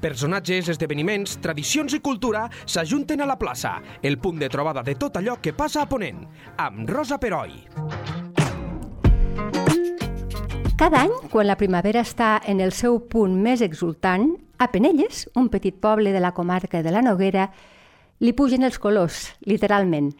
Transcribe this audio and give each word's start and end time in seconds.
Personatges, 0.00 0.68
esdeveniments, 0.68 1.38
tradicions 1.40 1.94
i 1.96 2.00
cultura 2.04 2.46
s'ajunten 2.66 3.22
a 3.22 3.28
la 3.28 3.38
plaça, 3.40 3.78
el 4.02 4.18
punt 4.20 4.38
de 4.38 4.50
trobada 4.52 4.82
de 4.84 4.94
tot 5.00 5.16
allò 5.16 5.38
que 5.40 5.54
passa 5.56 5.82
a 5.82 5.88
Ponent, 5.88 6.20
amb 6.60 6.88
Rosa 6.90 7.18
Peroi. 7.18 7.54
Cada 10.76 11.00
any, 11.06 11.12
quan 11.32 11.48
la 11.48 11.56
primavera 11.56 12.02
està 12.04 12.36
en 12.44 12.60
el 12.60 12.74
seu 12.76 12.98
punt 13.08 13.38
més 13.40 13.62
exultant, 13.64 14.34
a 14.58 14.68
Penelles, 14.72 15.24
un 15.34 15.48
petit 15.48 15.76
poble 15.80 16.12
de 16.12 16.20
la 16.20 16.34
comarca 16.36 16.82
de 16.84 16.92
la 16.92 17.00
Noguera, 17.00 17.48
li 18.20 18.32
pugen 18.36 18.64
els 18.64 18.76
colors, 18.80 19.30
literalment. 19.48 20.10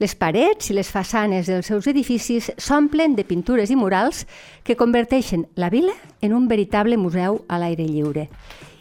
Les 0.00 0.12
parets 0.16 0.68
i 0.68 0.76
les 0.76 0.88
façanes 0.92 1.48
dels 1.48 1.68
seus 1.68 1.86
edificis 1.88 2.50
s'omplen 2.60 3.14
de 3.16 3.24
pintures 3.24 3.70
i 3.72 3.76
murals 3.76 4.24
que 4.64 4.76
converteixen 4.76 5.46
la 5.56 5.70
vila 5.72 5.94
en 6.20 6.34
un 6.36 6.48
veritable 6.48 6.96
museu 7.00 7.42
a 7.48 7.60
l'aire 7.60 7.84
lliure. 7.88 8.26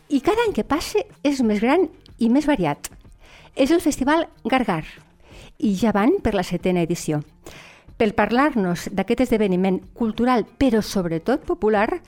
I 0.10 0.22
cada 0.22 0.44
any 0.46 0.54
que 0.54 0.64
passa 0.68 1.02
és 1.26 1.41
més 1.41 1.62
gran 1.64 1.88
i 2.22 2.30
més 2.30 2.45
variat. 2.45 2.91
És 3.55 3.72
el 3.72 3.82
Festival 3.82 4.28
Gargar 4.44 4.84
i 5.58 5.73
ja 5.80 5.94
van 5.95 6.20
per 6.22 6.36
la 6.36 6.44
setena 6.44 6.84
edició. 6.84 7.22
Per 7.95 8.12
parlar-nos 8.16 8.90
d'aquest 8.91 9.23
esdeveniment 9.26 9.80
cultural, 9.95 10.44
però 10.45 10.81
sobretot 10.84 11.45
popular, 11.48 12.02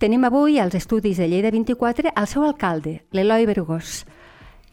tenim 0.00 0.24
avui 0.24 0.58
als 0.58 0.74
estudis 0.74 1.20
de 1.20 1.28
Lleida 1.28 1.52
24 1.52 2.14
el 2.16 2.26
seu 2.26 2.46
alcalde, 2.46 3.02
l'Eloi 3.12 3.44
Bergós. 3.46 4.04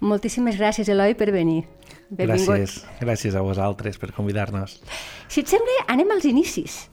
Moltíssimes 0.01 0.57
gràcies, 0.57 0.87
Eloi, 0.89 1.13
per 1.13 1.29
venir. 1.35 1.65
Gràcies, 2.09 2.79
gràcies 2.99 3.35
a 3.35 3.43
vosaltres 3.45 3.99
per 3.99 4.09
convidar-nos. 4.15 4.79
Si 5.27 5.43
et 5.43 5.51
sembla, 5.51 5.85
anem 5.91 6.09
als 6.15 6.25
inicis. 6.25 6.87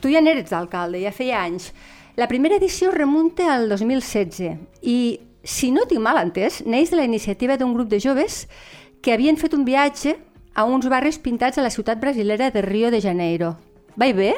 Tu 0.00 0.12
ja 0.12 0.22
n'eres 0.22 0.52
d'alcalde, 0.52 1.00
ja 1.02 1.12
feia 1.12 1.42
anys. 1.42 1.72
La 2.16 2.28
primera 2.28 2.60
edició 2.60 2.92
remunta 2.92 3.48
al 3.54 3.68
2016 3.72 4.84
i, 4.84 4.96
si 5.42 5.70
no 5.74 5.86
tinc 5.90 6.02
mal 6.02 6.20
entès, 6.22 6.62
neix 6.66 6.90
de 6.90 7.00
la 7.00 7.06
iniciativa 7.08 7.58
d'un 7.58 7.74
grup 7.74 7.90
de 7.90 8.00
joves 8.00 8.46
que 9.02 9.12
havien 9.12 9.36
fet 9.36 9.54
un 9.54 9.66
viatge 9.66 10.16
a 10.54 10.64
uns 10.64 10.88
barris 10.88 11.18
pintats 11.18 11.58
a 11.58 11.64
la 11.64 11.70
ciutat 11.70 12.00
brasilera 12.00 12.50
de 12.50 12.62
Rio 12.62 12.90
de 12.90 13.00
Janeiro. 13.00 13.56
Vai 13.96 14.12
bé? 14.12 14.34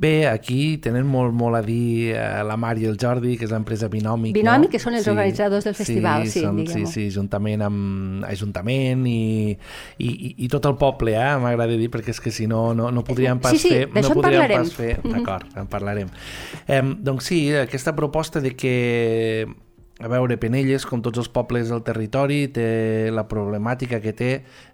Bé, 0.00 0.24
aquí 0.24 0.78
tenen 0.80 1.04
molt, 1.04 1.34
molt 1.36 1.58
a 1.58 1.60
dir 1.60 2.14
eh, 2.14 2.20
la 2.48 2.54
Mar 2.56 2.72
i 2.80 2.86
el 2.88 2.96
Jordi, 2.96 3.34
que 3.36 3.44
és 3.44 3.50
l'empresa 3.52 3.90
Binòmic. 3.92 4.32
Binòmic, 4.32 4.70
no? 4.70 4.72
que 4.72 4.80
són 4.80 4.96
els 4.96 5.04
sí, 5.04 5.10
organitzadors 5.12 5.66
del 5.68 5.76
festival, 5.76 6.24
sí, 6.24 6.38
sí, 6.38 6.44
són, 6.46 6.62
sí, 6.70 6.84
sí, 6.88 7.04
juntament 7.12 7.66
amb 7.66 8.24
Ajuntament 8.24 9.04
i, 9.10 9.52
i, 10.00 10.10
i 10.46 10.48
tot 10.48 10.70
el 10.70 10.78
poble, 10.80 11.12
eh, 11.20 11.36
m'agrada 11.42 11.76
dir, 11.76 11.90
perquè 11.92 12.14
és 12.14 12.22
que 12.24 12.32
si 12.32 12.48
no, 12.48 12.70
no, 12.72 12.88
no 12.94 13.04
podríem 13.04 13.42
pas 13.44 13.58
sí, 13.58 13.60
sí, 13.66 13.74
fer... 13.74 13.90
No 13.92 14.14
podríem 14.16 14.46
parlarem. 14.46 14.64
pas 14.64 14.72
fer... 14.78 14.94
D'acord, 15.04 15.52
en 15.60 15.68
parlarem. 15.68 16.14
Eh, 16.64 16.80
doncs 17.10 17.28
sí, 17.28 17.42
aquesta 17.66 17.92
proposta 17.98 18.40
de 18.40 18.56
que 18.56 18.78
a 20.00 20.08
veure, 20.08 20.38
Penelles, 20.40 20.86
com 20.88 21.02
tots 21.04 21.20
els 21.20 21.28
pobles 21.28 21.68
del 21.68 21.82
territori, 21.84 22.46
té 22.54 23.10
la 23.12 23.26
problemàtica 23.28 24.00
que 24.00 24.14
té, 24.16 24.30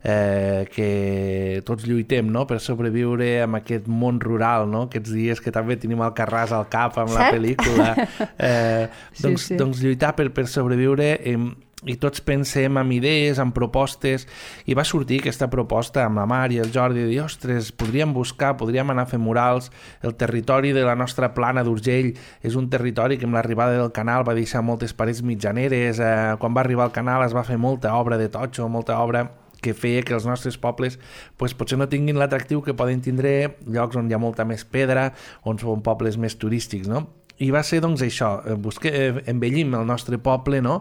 eh, 0.07 0.63
que 0.71 1.63
tots 1.67 1.87
lluitem 1.89 2.31
no? 2.31 2.45
per 2.47 2.61
sobreviure 2.63 3.43
en 3.43 3.59
aquest 3.59 3.91
món 3.91 4.21
rural, 4.23 4.69
no? 4.71 4.85
aquests 4.87 5.11
dies 5.17 5.43
que 5.43 5.55
també 5.55 5.79
tenim 5.83 6.05
el 6.07 6.15
Carràs 6.15 6.55
al 6.55 6.69
cap 6.71 7.01
amb 7.03 7.11
Cert? 7.11 7.21
la 7.21 7.31
pel·lícula. 7.35 7.93
Eh, 8.47 8.87
doncs, 9.17 9.47
sí, 9.47 9.55
sí. 9.55 9.57
doncs 9.59 9.81
lluitar 9.83 10.15
per, 10.17 10.29
per 10.35 10.47
sobreviure... 10.51 11.15
Eh, 11.25 11.39
i 11.87 11.97
tots 12.03 12.21
pensem 12.27 12.77
en 12.81 12.91
idees, 12.93 13.39
en 13.43 13.53
propostes, 13.57 14.27
i 14.67 14.75
va 14.75 14.85
sortir 14.85 15.21
aquesta 15.23 15.49
proposta 15.53 16.05
amb 16.05 16.21
la 16.21 16.27
Mar 16.27 16.51
i 16.53 16.61
el 16.63 16.73
Jordi 16.75 17.05
de 17.05 17.09
dir, 17.13 17.23
ostres, 17.23 17.71
podríem 17.73 18.13
buscar, 18.17 18.57
podríem 18.59 18.91
anar 18.91 19.07
a 19.07 19.11
fer 19.11 19.21
murals, 19.23 19.71
el 20.03 20.17
territori 20.19 20.75
de 20.77 20.85
la 20.87 20.97
nostra 20.99 21.33
plana 21.35 21.65
d'Urgell 21.65 22.13
és 22.43 22.59
un 22.59 22.69
territori 22.71 23.19
que 23.19 23.29
amb 23.29 23.39
l'arribada 23.39 23.79
del 23.79 23.95
canal 23.95 24.27
va 24.27 24.37
deixar 24.37 24.65
moltes 24.67 24.95
parets 24.95 25.23
mitjaneres, 25.23 26.01
eh, 26.03 26.37
quan 26.43 26.55
va 26.57 26.65
arribar 26.67 26.89
al 26.89 26.95
canal 26.95 27.25
es 27.27 27.35
va 27.37 27.47
fer 27.47 27.59
molta 27.59 27.95
obra 27.95 28.19
de 28.19 28.29
totxo, 28.29 28.69
molta 28.69 28.99
obra 29.01 29.29
que 29.63 29.75
feia 29.75 30.03
que 30.07 30.15
els 30.15 30.27
nostres 30.29 30.59
pobles 30.61 30.99
pues, 31.37 31.55
potser 31.57 31.79
no 31.81 31.89
tinguin 31.91 32.19
l'atractiu 32.21 32.63
que 32.63 32.77
poden 32.77 33.03
tindre 33.03 33.57
llocs 33.67 33.97
on 33.99 34.11
hi 34.11 34.17
ha 34.17 34.23
molta 34.23 34.45
més 34.45 34.65
pedra, 34.65 35.13
on 35.45 35.59
són 35.59 35.83
pobles 35.87 36.19
més 36.21 36.37
turístics, 36.39 36.91
no? 36.91 37.07
I 37.37 37.51
va 37.53 37.61
ser, 37.67 37.83
doncs, 37.85 38.01
això, 38.01 38.31
eh, 38.49 38.55
busque, 38.57 38.89
eh, 38.89 39.23
envellim 39.29 39.75
el 39.77 39.85
nostre 39.85 40.17
poble, 40.17 40.63
no?, 40.65 40.79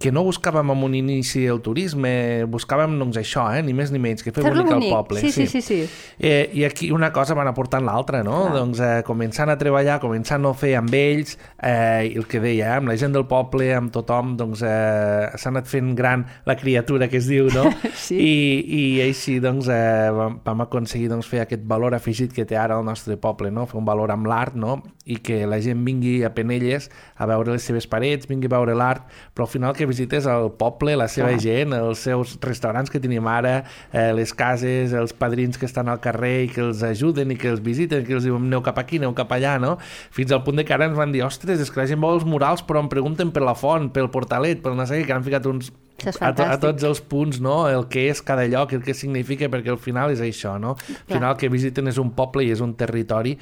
que 0.00 0.08
no 0.08 0.22
buscàvem 0.24 0.70
en 0.72 0.82
un 0.86 0.94
inici 0.96 1.42
el 1.44 1.58
turisme, 1.60 2.10
buscàvem, 2.48 2.94
doncs, 3.02 3.18
això, 3.20 3.44
eh, 3.52 3.60
ni 3.60 3.74
més 3.76 3.90
ni 3.92 4.00
menys, 4.00 4.24
que 4.24 4.32
fer 4.32 4.46
bonic, 4.46 4.70
bonic 4.70 4.86
el 4.86 4.94
poble. 4.94 5.20
Sí, 5.20 5.28
sí, 5.28 5.44
sí. 5.44 5.60
sí, 5.60 5.82
sí. 5.84 6.06
Eh, 6.16 6.48
I 6.56 6.64
aquí 6.64 6.88
una 6.90 7.10
cosa 7.12 7.36
van 7.36 7.50
aportant 7.50 7.84
l'altra, 7.84 8.22
no? 8.24 8.46
Ah. 8.48 8.54
Doncs 8.54 8.80
eh, 8.80 9.02
començant 9.04 9.52
a 9.52 9.58
treballar, 9.60 9.98
començant 10.00 10.48
a 10.48 10.54
fer 10.56 10.72
amb 10.78 10.96
ells, 10.96 11.36
eh, 11.60 12.08
el 12.16 12.24
que 12.30 12.40
deia, 12.40 12.70
eh, 12.70 12.78
amb 12.80 12.88
la 12.88 12.96
gent 12.96 13.12
del 13.12 13.26
poble, 13.28 13.68
amb 13.76 13.92
tothom, 13.92 14.32
doncs 14.40 14.62
eh, 14.64 15.28
s'ha 15.36 15.52
anat 15.52 15.68
fent 15.68 15.92
gran 15.98 16.24
la 16.48 16.56
criatura 16.56 17.10
que 17.12 17.20
es 17.20 17.28
diu, 17.28 17.50
no? 17.52 17.66
sí. 18.06 18.16
I, 18.16 18.32
I 18.80 18.82
així, 19.10 19.36
doncs, 19.44 19.68
eh, 19.68 20.08
vam, 20.16 20.40
vam 20.46 20.64
aconseguir 20.64 21.12
doncs, 21.12 21.28
fer 21.28 21.44
aquest 21.44 21.68
valor 21.68 21.98
afegit 21.98 22.32
que 22.32 22.48
té 22.48 22.56
ara 22.56 22.80
el 22.80 22.88
nostre 22.88 23.18
poble, 23.20 23.52
no? 23.52 23.68
Fer 23.68 23.76
un 23.82 23.84
valor 23.92 24.16
amb 24.16 24.32
l'art, 24.32 24.56
no? 24.56 24.80
I 25.04 25.20
que 25.20 25.42
la 25.44 25.60
gent 25.60 25.84
vingui 25.84 26.22
a 26.24 26.32
Penelles 26.32 26.88
a 27.20 27.28
veure 27.28 27.52
les 27.52 27.68
seves 27.68 27.84
parets, 27.90 28.24
vingui 28.30 28.48
a 28.48 28.56
veure 28.56 28.80
l'art, 28.80 29.04
però 29.36 29.44
al 29.44 29.52
final 29.52 29.76
que 29.76 29.89
visites 29.90 30.28
el 30.30 30.50
poble, 30.58 30.94
la 30.98 31.08
seva 31.10 31.32
Clar. 31.34 31.42
gent, 31.42 31.74
els 31.76 32.04
seus 32.06 32.36
restaurants 32.44 32.92
que 32.92 33.02
tenim 33.02 33.26
ara, 33.30 33.64
eh, 33.92 34.10
les 34.16 34.32
cases, 34.36 34.94
els 34.96 35.12
padrins 35.16 35.58
que 35.58 35.68
estan 35.68 35.90
al 35.90 36.00
carrer 36.00 36.46
i 36.46 36.50
que 36.54 36.64
els 36.64 36.84
ajuden 36.86 37.34
i 37.34 37.38
que 37.40 37.50
els 37.52 37.62
visiten, 37.64 38.06
que 38.06 38.16
els 38.18 38.26
diuen 38.28 38.48
aneu 38.48 38.64
cap 38.66 38.80
aquí, 38.82 39.02
aneu 39.02 39.14
cap 39.18 39.32
allà, 39.36 39.58
no? 39.62 39.76
Fins 40.14 40.32
al 40.32 40.44
punt 40.46 40.60
de 40.60 40.64
que 40.64 40.76
ara 40.76 40.88
ens 40.88 40.98
van 40.98 41.12
dir, 41.12 41.24
ostres, 41.26 41.60
és 41.60 41.70
que 41.70 41.82
la 41.82 41.88
gent 41.90 42.00
vol 42.00 42.20
els 42.20 42.26
murals 42.28 42.64
però 42.66 42.82
em 42.84 42.90
pregunten 42.92 43.34
per 43.34 43.44
la 43.44 43.56
font, 43.58 43.90
pel 43.94 44.10
portalet, 44.14 44.62
pel 44.62 44.78
no 44.78 44.86
sé 44.86 45.00
què, 45.00 45.08
que 45.10 45.16
han 45.16 45.26
ficat 45.26 45.46
uns 45.50 45.72
a, 46.08 46.32
to, 46.34 46.44
a 46.44 46.56
tots 46.60 46.86
els 46.86 47.00
punts, 47.00 47.40
no? 47.42 47.68
el 47.68 47.86
que 47.92 48.06
és 48.10 48.22
cada 48.24 48.46
lloc, 48.50 48.74
el 48.76 48.82
que 48.84 48.94
significa, 48.96 49.48
perquè 49.52 49.72
al 49.72 49.80
final 49.80 50.14
és 50.14 50.22
això, 50.24 50.56
no? 50.62 50.76
Al 50.76 51.14
final 51.14 51.36
que 51.40 51.50
visiten 51.52 51.90
és 51.90 52.00
un 52.00 52.12
poble 52.16 52.44
i 52.46 52.52
és 52.54 52.62
un 52.64 52.74
territori 52.78 53.36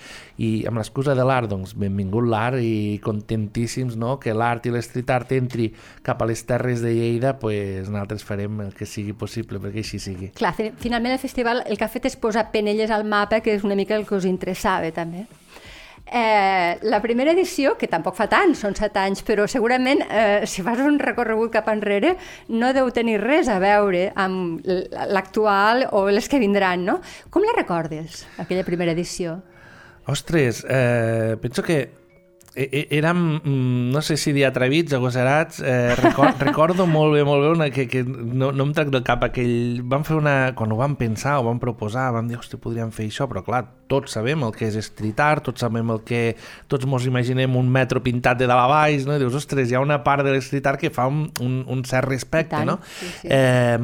i 0.45 0.51
amb 0.69 0.81
l'excusa 0.81 1.15
de 1.19 1.27
l'art, 1.27 1.51
doncs 1.51 1.75
benvingut 1.79 2.29
l'art 2.29 2.63
i 2.63 2.99
contentíssims 3.05 3.97
no? 4.01 4.17
que 4.23 4.35
l'art 4.35 4.69
i 4.69 4.75
l'estreet 4.75 5.11
art 5.15 5.35
entri 5.37 5.71
cap 6.07 6.23
a 6.23 6.29
les 6.29 6.45
terres 6.49 6.83
de 6.85 6.95
Lleida, 6.95 7.37
pues 7.39 7.89
nosaltres 7.89 8.25
farem 8.27 8.63
el 8.67 8.73
que 8.77 8.89
sigui 8.89 9.15
possible 9.19 9.63
perquè 9.63 9.85
així 9.85 10.01
sigui. 10.03 10.33
Clar, 10.39 10.55
finalment 10.57 11.15
el 11.15 11.23
festival 11.23 11.65
el 11.67 11.79
que 11.79 11.87
ha 11.87 11.93
fet 11.93 12.09
és 12.11 12.19
posar 12.19 12.49
Penelles 12.53 12.91
al 12.95 13.05
mapa, 13.09 13.43
que 13.45 13.55
és 13.55 13.67
una 13.67 13.77
mica 13.79 13.97
el 13.97 14.07
que 14.09 14.17
us 14.19 14.27
interessava 14.29 14.91
també. 14.95 15.27
Eh, 16.11 16.79
la 16.89 17.03
primera 17.03 17.35
edició, 17.35 17.75
que 17.77 17.89
tampoc 17.91 18.17
fa 18.17 18.29
tant, 18.33 18.55
són 18.57 18.77
set 18.79 18.97
anys, 18.97 19.21
però 19.27 19.45
segurament 19.51 20.01
eh, 20.09 20.47
si 20.49 20.65
fas 20.65 20.81
un 20.81 20.97
recorregut 21.03 21.53
cap 21.53 21.69
enrere 21.69 22.15
no 22.49 22.73
deu 22.73 22.89
tenir 22.97 23.19
res 23.21 23.51
a 23.53 23.59
veure 23.61 24.09
amb 24.17 24.65
l'actual 25.13 25.85
o 25.93 26.07
les 26.09 26.29
que 26.29 26.41
vindran, 26.41 26.87
no? 26.89 26.99
Com 27.31 27.45
la 27.45 27.53
recordes, 27.57 28.25
aquella 28.41 28.65
primera 28.65 28.97
edició? 28.97 29.39
Ostres, 30.09 30.65
eh, 30.69 31.37
penso 31.43 31.63
que 31.63 31.81
E, 32.59 32.65
e, 32.73 32.97
érem, 32.99 33.39
mm, 33.39 33.93
no 33.93 34.01
sé 34.03 34.17
si 34.17 34.33
dir 34.33 34.43
atrevits, 34.49 34.93
agosarats, 34.93 35.61
eh, 35.63 35.95
record, 35.95 36.41
recordo 36.49 36.89
molt 36.91 37.15
bé, 37.15 37.23
molt 37.23 37.45
bé, 37.45 37.51
una, 37.55 37.69
que, 37.71 37.87
que 37.87 38.03
no, 38.03 38.51
no 38.51 38.65
em 38.67 38.73
trec 38.75 38.91
del 38.91 39.05
cap 39.07 39.23
aquell... 39.23 39.85
Vam 39.87 40.03
fer 40.03 40.17
una... 40.19 40.57
Quan 40.59 40.75
ho 40.75 40.79
vam 40.81 40.97
pensar, 40.99 41.37
ho 41.39 41.45
vam 41.47 41.61
proposar, 41.63 42.09
vam 42.17 42.27
dir, 42.27 42.35
hosti, 42.41 42.59
podríem 42.59 42.91
fer 42.91 43.07
això, 43.07 43.29
però 43.31 43.45
clar, 43.47 43.63
tots 43.91 44.15
sabem 44.19 44.45
el 44.47 44.55
que 44.55 44.69
és 44.69 44.79
street 44.89 45.21
art, 45.25 45.45
tots 45.49 45.65
sabem 45.65 45.91
el 45.95 46.03
que... 46.07 46.23
Tots 46.69 46.87
mos 46.89 47.07
imaginem 47.09 47.57
un 47.59 47.71
metro 47.73 48.03
pintat 48.05 48.39
de 48.41 48.49
dalt 48.49 48.67
a 48.67 48.71
baix, 48.71 49.07
no? 49.09 49.17
I 49.17 49.23
dius, 49.23 49.37
ostres, 49.39 49.71
hi 49.71 49.79
ha 49.79 49.85
una 49.85 50.03
part 50.05 50.27
de 50.27 50.35
l'street 50.37 50.69
art 50.71 50.81
que 50.81 50.93
fa 50.95 51.09
un, 51.11 51.27
un, 51.45 51.63
un 51.67 51.85
cert 51.89 52.09
respecte, 52.09 52.65
no? 52.69 52.79
Sí, 53.01 53.13
sí. 53.23 53.33
Eh, 53.33 53.79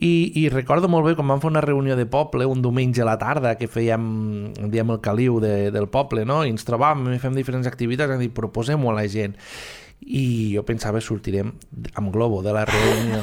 i, 0.00 0.12
i 0.40 0.48
recordo 0.48 0.88
molt 0.88 1.04
bé 1.08 1.14
quan 1.18 1.28
vam 1.28 1.42
fer 1.42 1.50
una 1.50 1.62
reunió 1.64 1.96
de 1.98 2.06
poble 2.08 2.46
un 2.48 2.62
diumenge 2.62 3.02
a 3.02 3.08
la 3.08 3.18
tarda 3.20 3.56
que 3.58 3.68
fèiem 3.68 4.04
diem 4.72 4.94
el 4.94 5.00
caliu 5.04 5.40
de, 5.42 5.70
del 5.74 5.90
poble 5.92 6.24
no? 6.24 6.40
i 6.46 6.52
ens 6.54 6.64
trobàvem 6.64 7.10
i 7.12 7.20
fem 7.20 7.36
diferents 7.36 7.68
activitats 7.68 8.22
i 8.22 8.30
proposem-ho 8.32 8.92
a 8.92 8.96
la 8.96 9.06
gent 9.10 9.36
i 10.10 10.52
jo 10.56 10.64
pensava 10.66 11.00
sortirem 11.04 11.52
amb 11.94 12.10
globo 12.10 12.40
de 12.42 12.54
la 12.54 12.64
reunió 12.66 13.20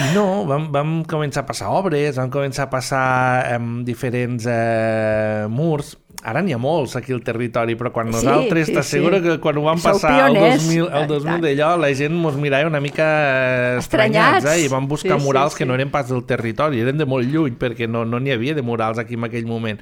i 0.00 0.06
no, 0.14 0.46
vam, 0.48 0.70
vam 0.72 0.94
començar 1.08 1.44
a 1.44 1.48
passar 1.50 1.72
obres 1.76 2.16
vam 2.16 2.32
començar 2.32 2.68
a 2.68 2.72
passar 2.72 3.08
eh, 3.52 3.60
diferents 3.84 4.46
eh, 4.48 5.48
murs 5.52 5.96
ara 6.22 6.42
n'hi 6.44 6.52
ha 6.52 6.58
molts 6.60 6.96
aquí 6.98 7.14
al 7.16 7.22
territori, 7.24 7.76
però 7.80 7.92
quan 7.94 8.10
nosaltres, 8.12 8.66
sí, 8.66 8.72
sí, 8.72 8.76
t'asseguro 8.76 9.18
sí. 9.18 9.24
que 9.24 9.36
quan 9.40 9.56
ho 9.56 9.64
vam 9.64 9.80
passar 9.80 10.12
el 10.26 10.36
2000, 10.36 10.88
el 11.00 11.06
2000 11.08 11.44
d'allò, 11.46 11.70
la 11.80 11.92
gent 11.96 12.16
mos 12.16 12.36
mirava 12.40 12.68
una 12.68 12.80
mica 12.84 13.08
estranyats, 13.78 14.48
eh? 14.52 14.58
i 14.66 14.68
vam 14.72 14.88
buscar 14.90 15.16
sí, 15.16 15.24
murals 15.24 15.54
sí, 15.54 15.58
sí. 15.58 15.62
que 15.62 15.68
no 15.70 15.78
eren 15.78 15.92
pas 15.92 16.08
del 16.12 16.24
territori, 16.28 16.82
eren 16.84 17.00
de 17.00 17.08
molt 17.08 17.28
lluny, 17.28 17.56
perquè 17.60 17.88
no 17.88 18.04
n'hi 18.04 18.20
no 18.20 18.34
havia 18.36 18.56
de 18.56 18.64
murals 18.66 19.00
aquí 19.00 19.16
en 19.16 19.30
aquell 19.30 19.48
moment. 19.48 19.80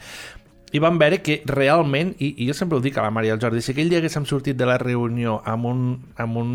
I 0.73 0.81
vam 0.83 0.99
veure 1.01 1.23
que 1.25 1.39
realment, 1.49 2.11
i, 2.21 2.35
i 2.43 2.47
jo 2.49 2.55
sempre 2.57 2.77
ho 2.77 2.83
dic 2.85 2.99
a 2.99 3.05
la 3.07 3.11
Maria 3.15 3.33
i 3.33 3.35
al 3.37 3.41
Jordi, 3.41 3.63
si 3.65 3.73
aquell 3.73 3.89
dia 3.89 4.03
haguéssim 4.03 4.27
sortit 4.29 4.57
de 4.59 4.67
la 4.69 4.77
reunió 4.81 5.39
amb, 5.49 5.65
un, 5.71 5.81
amb, 6.21 6.37
un, 6.43 6.51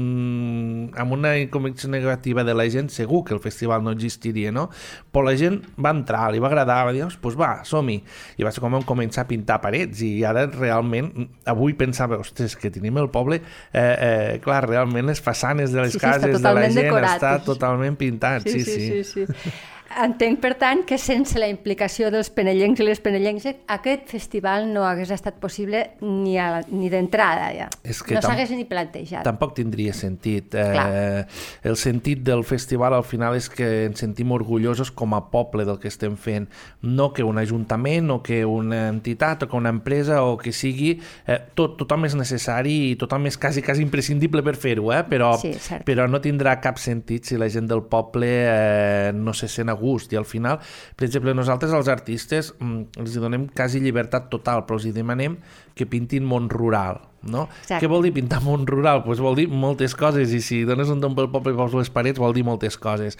amb 0.99 1.15
una 1.15 1.31
convicció 1.49 1.89
negativa 1.89 2.43
de 2.45 2.53
la 2.53 2.67
gent, 2.69 2.91
segur 2.93 3.23
que 3.25 3.33
el 3.33 3.41
festival 3.41 3.83
no 3.83 3.93
existiria, 3.95 4.51
no? 4.53 4.67
Però 5.11 5.25
la 5.25 5.33
gent 5.39 5.59
va 5.81 5.95
entrar, 5.97 6.27
li 6.33 6.41
va 6.43 6.51
agradar, 6.51 6.83
va 6.85 6.93
dir, 6.93 7.01
doncs 7.05 7.17
pues 7.23 7.37
va, 7.39 7.63
som-hi. 7.65 7.97
I 8.37 8.45
va 8.45 8.53
ser 8.53 8.61
com 8.61 8.77
vam 8.77 8.85
començar 8.85 9.25
a 9.25 9.29
pintar 9.31 9.59
parets, 9.65 10.03
i 10.05 10.23
ara 10.29 10.45
realment, 10.51 11.11
avui 11.49 11.73
pensava, 11.79 12.21
ostres, 12.21 12.55
que 12.59 12.69
tenim 12.73 13.01
el 13.01 13.09
poble, 13.13 13.41
eh, 13.73 13.81
eh, 13.81 14.39
clar, 14.45 14.63
realment 14.69 15.09
les 15.09 15.21
façanes 15.25 15.73
de 15.73 15.81
les 15.81 15.93
Sí, 15.93 15.99
sí, 15.99 16.05
cases 16.05 16.41
de 16.41 16.53
la 16.53 16.69
gent 16.69 16.85
decorat. 16.85 17.17
està 17.17 17.35
totalment 17.45 17.97
pintat, 17.97 18.45
sí, 18.49 18.61
sí. 18.61 18.79
sí, 18.79 19.03
sí, 19.03 19.25
sí. 19.25 19.53
Entenc, 20.03 20.39
per 20.41 20.55
tant, 20.57 20.81
que 20.87 20.97
sense 20.97 21.37
la 21.39 21.47
implicació 21.51 22.09
dels 22.11 22.29
penellencs 22.33 22.79
i 22.81 22.85
les 22.87 22.99
penellenques 23.03 23.45
aquest 23.67 24.07
festival 24.09 24.65
no 24.73 24.83
hagués 24.87 25.11
estat 25.13 25.35
possible 25.41 25.83
ni, 26.01 26.37
a 26.39 26.49
la- 26.51 26.65
ni 26.69 26.89
d'entrada, 26.89 27.51
ja. 27.53 27.67
És 27.83 28.01
que 28.03 28.15
no 28.15 28.21
s'hagués 28.21 28.49
ni 28.51 28.65
plantejat. 28.65 29.23
Tampoc 29.23 29.53
tindria 29.55 29.93
sentit. 29.93 30.55
Eh, 30.55 31.25
el 31.63 31.77
sentit 31.77 32.23
del 32.23 32.43
festival 32.43 32.93
al 32.93 33.03
final 33.03 33.35
és 33.35 33.49
que 33.49 33.85
ens 33.85 33.99
sentim 33.99 34.31
orgullosos 34.31 34.91
com 34.91 35.13
a 35.13 35.21
poble 35.29 35.65
del 35.65 35.79
que 35.79 35.87
estem 35.87 36.15
fent. 36.17 36.47
No 36.81 37.11
que 37.13 37.23
un 37.23 37.37
ajuntament 37.37 38.09
o 38.11 38.21
que 38.23 38.43
una 38.45 38.87
entitat 38.89 39.43
o 39.43 39.47
que 39.49 39.55
una 39.57 39.69
empresa 39.69 40.23
o 40.23 40.37
que 40.37 40.51
sigui... 40.51 40.99
Eh, 41.27 41.39
tot, 41.53 41.77
tothom 41.77 42.05
és 42.05 42.15
necessari 42.15 42.91
i 42.91 42.95
tothom 42.95 43.27
és 43.27 43.37
quasi, 43.37 43.61
quasi 43.61 43.81
imprescindible 43.83 44.41
per 44.43 44.55
fer-ho, 44.55 44.91
eh? 44.93 45.03
però, 45.07 45.33
Sí, 45.39 45.53
cert. 45.53 45.83
però 45.85 46.07
no 46.09 46.19
tindrà 46.21 46.59
cap 46.61 46.77
sentit 46.81 47.25
si 47.25 47.37
la 47.37 47.47
gent 47.49 47.67
del 47.69 47.83
poble 47.83 48.27
eh, 48.29 49.11
no 49.13 49.33
se 49.33 49.47
sent 49.47 49.69
a 49.69 49.73
gust. 49.83 50.13
I 50.15 50.19
al 50.19 50.27
final, 50.29 50.59
per 50.97 51.07
exemple, 51.09 51.35
nosaltres 51.35 51.75
els 51.75 51.91
artistes 51.91 52.53
mm, 52.57 53.03
els 53.03 53.17
donem 53.19 53.49
quasi 53.51 53.83
llibertat 53.83 54.29
total, 54.31 54.63
però 54.67 54.79
els 54.79 54.87
demanem 54.95 55.37
que 55.75 55.89
pintin 55.89 56.25
món 56.27 56.49
rural. 56.53 57.01
No? 57.23 57.45
Exacte. 57.61 57.79
Què 57.83 57.87
vol 57.91 58.03
dir 58.03 58.11
pintar 58.15 58.41
món 58.43 58.65
rural? 58.67 59.03
Pues 59.05 59.21
vol 59.23 59.37
dir 59.39 59.47
moltes 59.47 59.95
coses 59.95 60.33
i 60.35 60.41
si 60.43 60.63
dones 60.67 60.91
un 60.91 61.03
tom 61.03 61.15
pel 61.15 61.31
poble 61.31 61.53
i 61.53 61.59
poses 61.59 61.79
les 61.79 61.93
parets 61.93 62.19
vol 62.19 62.35
dir 62.35 62.43
moltes 62.47 62.75
coses. 62.79 63.19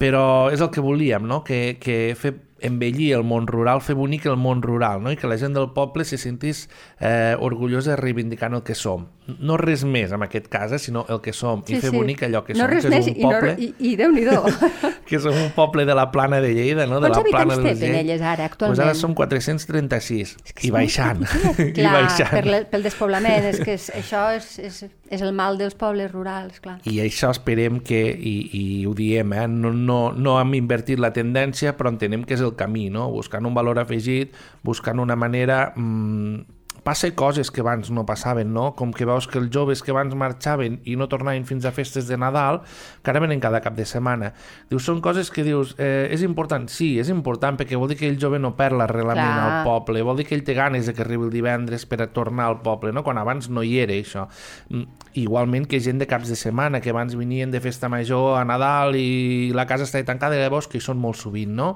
Però 0.00 0.48
és 0.52 0.62
el 0.64 0.70
que 0.72 0.82
volíem, 0.82 1.26
no? 1.28 1.42
que, 1.46 1.76
que 1.82 2.16
fer 2.18 2.32
envellir 2.62 3.12
el 3.16 3.24
món 3.26 3.46
rural, 3.50 3.80
fer 3.82 3.94
bonic 3.98 4.26
el 4.30 4.36
món 4.40 4.62
rural, 4.62 5.02
no? 5.02 5.12
i 5.12 5.16
que 5.18 5.26
la 5.30 5.36
gent 5.38 5.54
del 5.56 5.70
poble 5.74 6.04
se 6.08 6.18
sentís 6.18 6.68
eh, 7.00 7.34
orgullosa 7.38 7.96
reivindicant 7.96 8.54
el 8.54 8.62
que 8.62 8.74
som. 8.78 9.08
No 9.38 9.54
res 9.56 9.84
més 9.86 10.10
en 10.12 10.22
aquest 10.26 10.48
cas, 10.50 10.72
eh, 10.74 10.78
sinó 10.82 11.04
el 11.08 11.20
que 11.22 11.32
som, 11.32 11.60
i 11.70 11.76
fer 11.78 11.92
bonic 11.94 12.24
allò 12.26 12.40
que 12.46 12.54
no 12.56 12.64
som, 12.64 12.70
res 12.72 12.86
que 12.86 12.96
és 12.98 13.06
un 13.10 13.16
i, 13.16 13.22
no, 13.22 13.28
poble 13.30 13.52
i, 13.58 13.68
i 13.78 13.92
Déu-n'hi-do. 14.00 14.40
que 15.08 15.20
som 15.22 15.36
un 15.38 15.50
poble 15.54 15.84
de 15.86 15.94
la 15.94 16.08
plana 16.10 16.40
de 16.42 16.54
Lleida, 16.54 16.86
no? 16.90 16.98
de 17.00 17.10
Quants 17.10 17.18
la 17.18 17.22
plana 17.30 17.54
habitants 17.54 17.56
té 17.56 17.74
d'Urgell. 17.74 17.92
Penelles 17.92 18.22
ara, 18.22 18.48
Pues 18.48 18.50
actualment? 18.52 18.84
ara 18.88 18.94
som 18.98 19.14
436 19.14 20.36
que 20.54 20.66
i 20.66 20.70
és 20.70 20.72
baixant. 20.74 21.22
petitet. 21.26 21.68
I 21.68 21.72
Clar, 21.78 21.94
baixant. 22.02 22.32
per 22.34 22.44
le, 22.46 22.60
pel 22.72 22.82
despoblament, 22.88 23.46
és 23.52 23.60
que 23.62 23.76
és, 23.78 23.88
això 24.02 24.24
és, 24.36 24.48
és, 24.58 24.82
és 25.12 25.20
el 25.20 25.34
mal 25.36 25.58
dels 25.60 25.76
pobles 25.76 26.10
rurals, 26.12 26.56
clar. 26.64 26.78
I 26.88 27.02
això 27.04 27.30
esperem 27.34 27.82
que, 27.84 28.00
i, 28.16 28.34
i 28.56 28.64
ho 28.88 28.94
diem, 28.96 29.34
eh? 29.36 29.44
no, 29.50 29.74
no, 29.76 29.98
no 30.16 30.38
hem 30.40 30.56
invertit 30.56 31.02
la 31.02 31.12
tendència, 31.12 31.74
però 31.76 31.92
entenem 31.92 32.24
que 32.24 32.38
és 32.38 32.44
el 32.44 32.54
camí, 32.56 32.88
no? 32.94 33.10
buscant 33.12 33.44
un 33.48 33.54
valor 33.58 33.82
afegit, 33.84 34.36
buscant 34.64 35.02
una 35.04 35.18
manera... 35.18 35.66
Mm, 35.76 36.60
passa 36.82 37.10
coses 37.14 37.50
que 37.50 37.62
abans 37.62 37.90
no 37.90 38.04
passaven, 38.06 38.52
no? 38.52 38.72
Com 38.78 38.92
que 38.92 39.06
veus 39.06 39.28
que 39.30 39.38
els 39.38 39.50
joves 39.54 39.82
que 39.82 39.92
abans 39.94 40.14
marxaven 40.18 40.80
i 40.84 40.96
no 40.98 41.08
tornaven 41.08 41.46
fins 41.46 41.64
a 41.64 41.72
festes 41.74 42.08
de 42.10 42.18
Nadal, 42.18 42.62
que 43.02 43.12
ara 43.12 43.22
venen 43.22 43.40
cada 43.40 43.60
cap 43.62 43.76
de 43.78 43.86
setmana. 43.86 44.32
Dius, 44.70 44.84
són 44.86 45.00
coses 45.04 45.30
que 45.30 45.44
dius, 45.46 45.76
eh, 45.78 46.08
és 46.10 46.24
important? 46.26 46.66
Sí, 46.72 46.98
és 46.98 47.10
important, 47.12 47.58
perquè 47.58 47.78
vol 47.78 47.92
dir 47.92 47.98
que 48.00 48.08
el 48.10 48.18
jove 48.20 48.40
no 48.42 48.54
perd 48.58 48.80
l'arrelament 48.80 49.22
al 49.22 49.66
poble, 49.66 50.02
vol 50.02 50.18
dir 50.18 50.26
que 50.26 50.34
ell 50.34 50.44
té 50.46 50.56
ganes 50.58 50.86
de 50.86 50.94
que 50.94 51.04
arribi 51.06 51.28
el 51.28 51.34
divendres 51.34 51.86
per 51.86 52.02
a 52.02 52.10
tornar 52.12 52.48
al 52.50 52.60
poble, 52.62 52.92
no? 52.92 53.04
quan 53.06 53.18
abans 53.18 53.48
no 53.48 53.62
hi 53.62 53.78
era 53.82 53.94
això. 53.94 54.26
Mm, 54.70 55.08
Igualment 55.12 55.66
que 55.68 55.76
gent 55.84 55.98
de 56.00 56.06
caps 56.08 56.30
de 56.32 56.36
setmana, 56.40 56.80
que 56.80 56.88
abans 56.88 57.12
venien 57.14 57.50
de 57.52 57.60
festa 57.60 57.90
major 57.92 58.38
a 58.38 58.46
Nadal 58.48 58.96
i 58.96 59.52
la 59.52 59.66
casa 59.68 59.84
estava 59.84 60.06
tancada, 60.08 60.38
i 60.38 60.40
llavors 60.40 60.70
que 60.72 60.78
hi 60.80 60.80
són 60.80 60.96
molt 60.96 61.18
sovint, 61.20 61.52
no? 61.52 61.74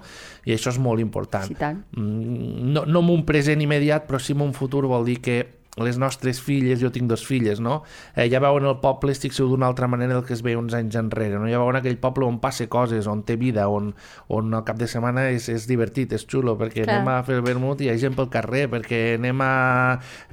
I 0.49 0.55
això 0.55 0.73
és 0.73 0.79
molt 0.81 1.05
important. 1.05 1.45
Sí, 1.45 1.57
tant. 1.61 1.83
Mm, 1.93 2.73
no, 2.73 2.87
no 2.89 3.03
en 3.05 3.11
un 3.13 3.27
present 3.29 3.61
immediat, 3.61 4.07
però 4.09 4.17
sí 4.23 4.33
en 4.33 4.41
un 4.41 4.55
futur 4.57 4.87
vol 4.89 4.96
dir 5.05 5.21
que 5.21 5.57
les 5.77 5.99
nostres 5.99 6.41
filles, 6.41 6.81
jo 6.81 6.89
tinc 6.93 7.09
dos 7.11 7.27
filles, 7.27 7.61
no? 7.61 7.83
Eh, 8.17 8.31
ja 8.33 8.41
veuen 8.41 8.65
el 8.65 8.79
poble, 8.81 9.13
estic 9.13 9.35
segur 9.37 9.53
d'una 9.53 9.69
altra 9.69 9.89
manera 9.93 10.15
del 10.15 10.25
que 10.25 10.33
es 10.33 10.41
veia 10.45 10.59
uns 10.59 10.73
anys 10.77 10.97
enrere, 10.97 11.37
no? 11.37 11.51
Ja 11.51 11.61
veuen 11.61 11.77
aquell 11.77 11.99
poble 12.01 12.25
on 12.25 12.39
passa 12.41 12.65
coses, 12.73 13.09
on 13.11 13.21
té 13.29 13.37
vida, 13.37 13.67
on, 13.69 13.91
on 14.33 14.57
al 14.57 14.65
cap 14.65 14.81
de 14.81 14.89
setmana 14.89 15.27
és, 15.35 15.51
és 15.53 15.67
divertit, 15.69 16.15
és 16.17 16.25
xulo, 16.25 16.57
perquè 16.57 16.87
Clar. 16.87 17.03
anem 17.03 17.11
a 17.13 17.19
fer 17.27 17.37
el 17.41 17.45
vermut 17.45 17.85
i 17.85 17.91
hi 17.91 17.93
ha 17.93 17.99
gent 18.01 18.17
pel 18.17 18.31
carrer, 18.33 18.65
perquè 18.73 19.03
anem 19.19 19.45
a... 19.45 19.51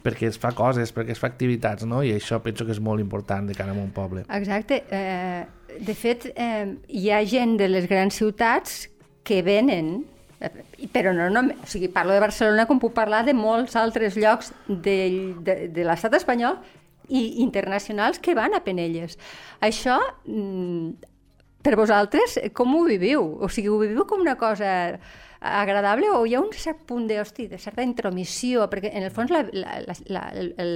perquè 0.05 0.31
es 0.31 0.39
fa 0.39 0.53
coses, 0.55 0.95
perquè 0.95 1.11
es 1.11 1.19
fa 1.19 1.27
activitats, 1.33 1.83
no? 1.89 1.99
I 2.07 2.15
això 2.15 2.39
penso 2.43 2.63
que 2.63 2.71
és 2.71 2.79
molt 2.79 3.03
important 3.03 3.51
de 3.51 3.57
cara 3.57 3.75
a 3.75 3.83
un 3.83 3.91
poble. 3.91 4.23
Exacte. 4.31 4.85
Eh, 4.95 5.43
de 5.83 5.97
fet, 5.97 6.29
eh, 6.37 6.71
hi 6.87 7.11
ha 7.11 7.19
gent 7.27 7.57
de 7.59 7.67
les 7.67 7.91
grans 7.91 8.15
ciutats 8.15 8.85
que 9.27 9.43
venen 9.43 10.05
però 10.93 11.13
no, 11.15 11.29
no, 11.31 11.45
o 11.63 11.67
sigui, 11.69 11.89
parlo 11.91 12.13
de 12.15 12.23
Barcelona 12.23 12.65
com 12.67 12.81
puc 12.81 12.93
parlar 12.95 13.23
de 13.27 13.35
molts 13.37 13.77
altres 13.79 14.17
llocs 14.19 14.51
de, 14.67 14.97
de, 15.45 15.57
de 15.73 15.85
l'estat 15.87 16.15
espanyol 16.19 16.59
i 17.09 17.43
internacionals 17.43 18.19
que 18.23 18.35
van 18.35 18.55
a 18.55 18.63
Penelles. 18.63 19.17
Això, 19.63 19.97
mm, 20.25 21.11
per 21.63 21.75
vosaltres, 21.79 22.39
com 22.53 22.75
ho 22.75 22.83
viviu? 22.87 23.23
O 23.39 23.49
sigui, 23.49 23.71
ho 23.71 23.79
viviu 23.79 24.07
com 24.07 24.23
una 24.23 24.35
cosa 24.39 24.99
agradable 25.43 26.09
o 26.11 26.25
hi 26.25 26.35
ha 26.35 26.41
un 26.41 26.51
cert 26.55 26.85
punt 26.87 27.07
de, 27.07 27.19
hosti, 27.21 27.47
de 27.51 27.59
certa 27.59 27.83
intromissió? 27.83 28.67
Perquè, 28.71 28.91
en 28.95 29.07
el 29.07 29.11
fons, 29.15 29.31
la, 29.31 29.43
la, 29.51 29.79
la, 29.87 29.97
la, 30.07 30.23
el, 30.39 30.53
el, 30.59 30.73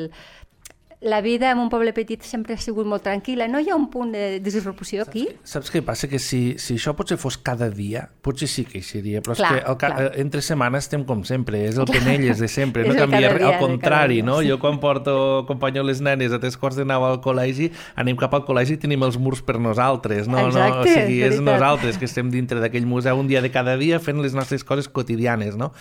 la 0.99 1.21
vida 1.21 1.51
en 1.51 1.59
un 1.59 1.69
poble 1.69 1.93
petit 1.93 2.23
sempre 2.25 2.55
ha 2.55 2.57
sigut 2.57 2.87
molt 2.89 3.03
tranquil·la. 3.05 3.45
No 3.47 3.59
hi 3.61 3.67
ha 3.69 3.75
un 3.77 3.85
punt 3.93 4.15
de 4.15 4.39
disrupció 4.41 5.03
aquí? 5.05 5.27
Saps 5.45 5.69
què 5.69 5.83
passa? 5.85 6.07
Que 6.09 6.17
si, 6.17 6.55
si 6.57 6.73
això 6.79 6.95
potser 6.97 7.19
fos 7.21 7.37
cada 7.37 7.67
dia, 7.69 8.07
potser 8.25 8.47
sí 8.49 8.63
que 8.65 8.79
hi 8.79 8.85
seria, 8.85 9.21
però 9.21 9.35
Clar, 9.37 9.51
és 9.53 9.61
que 9.61 9.69
el, 9.69 9.77
clar. 9.77 9.91
eh, 10.01 10.21
entre 10.23 10.41
setmana 10.41 10.81
estem 10.81 11.03
com 11.05 11.21
sempre, 11.27 11.61
és 11.69 11.77
el 11.77 11.85
Penelles 11.85 12.41
de 12.41 12.49
sempre, 12.49 12.81
És 12.87 12.89
no 12.89 12.97
canvia 12.97 13.29
res, 13.29 13.45
al 13.45 13.59
contrari, 13.61 14.23
no? 14.25 14.39
sí. 14.41 14.49
Jo 14.49 14.57
quan 14.63 14.79
porto, 14.81 15.13
acompanyo 15.43 15.85
les 15.85 16.01
nenes 16.01 16.33
a 16.33 16.41
tres 16.41 16.57
quarts 16.57 16.81
de 16.81 16.87
nau 16.89 17.05
al 17.05 17.21
col·legi, 17.21 17.69
anem 17.95 18.17
cap 18.17 18.33
al 18.33 18.47
col·legi 18.49 18.79
i 18.79 18.81
tenim 18.81 19.05
els 19.05 19.19
murs 19.21 19.45
per 19.45 19.59
nosaltres, 19.61 20.25
no? 20.25 20.39
no? 20.41 20.45
O 20.47 20.49
Exacte, 20.49 20.95
sigui, 20.95 21.21
és 21.21 21.37
veritat. 21.37 21.45
nosaltres 21.53 22.01
que 22.01 22.09
estem 22.09 22.33
dintre 22.33 22.57
d'aquell 22.63 22.89
museu 22.89 23.21
un 23.21 23.29
dia 23.29 23.45
de 23.45 23.53
cada 23.53 23.77
dia 23.77 24.01
fent 24.01 24.17
les 24.25 24.33
nostres 24.33 24.65
coses 24.65 24.89
quotidianes, 24.89 25.53
no? 25.61 25.73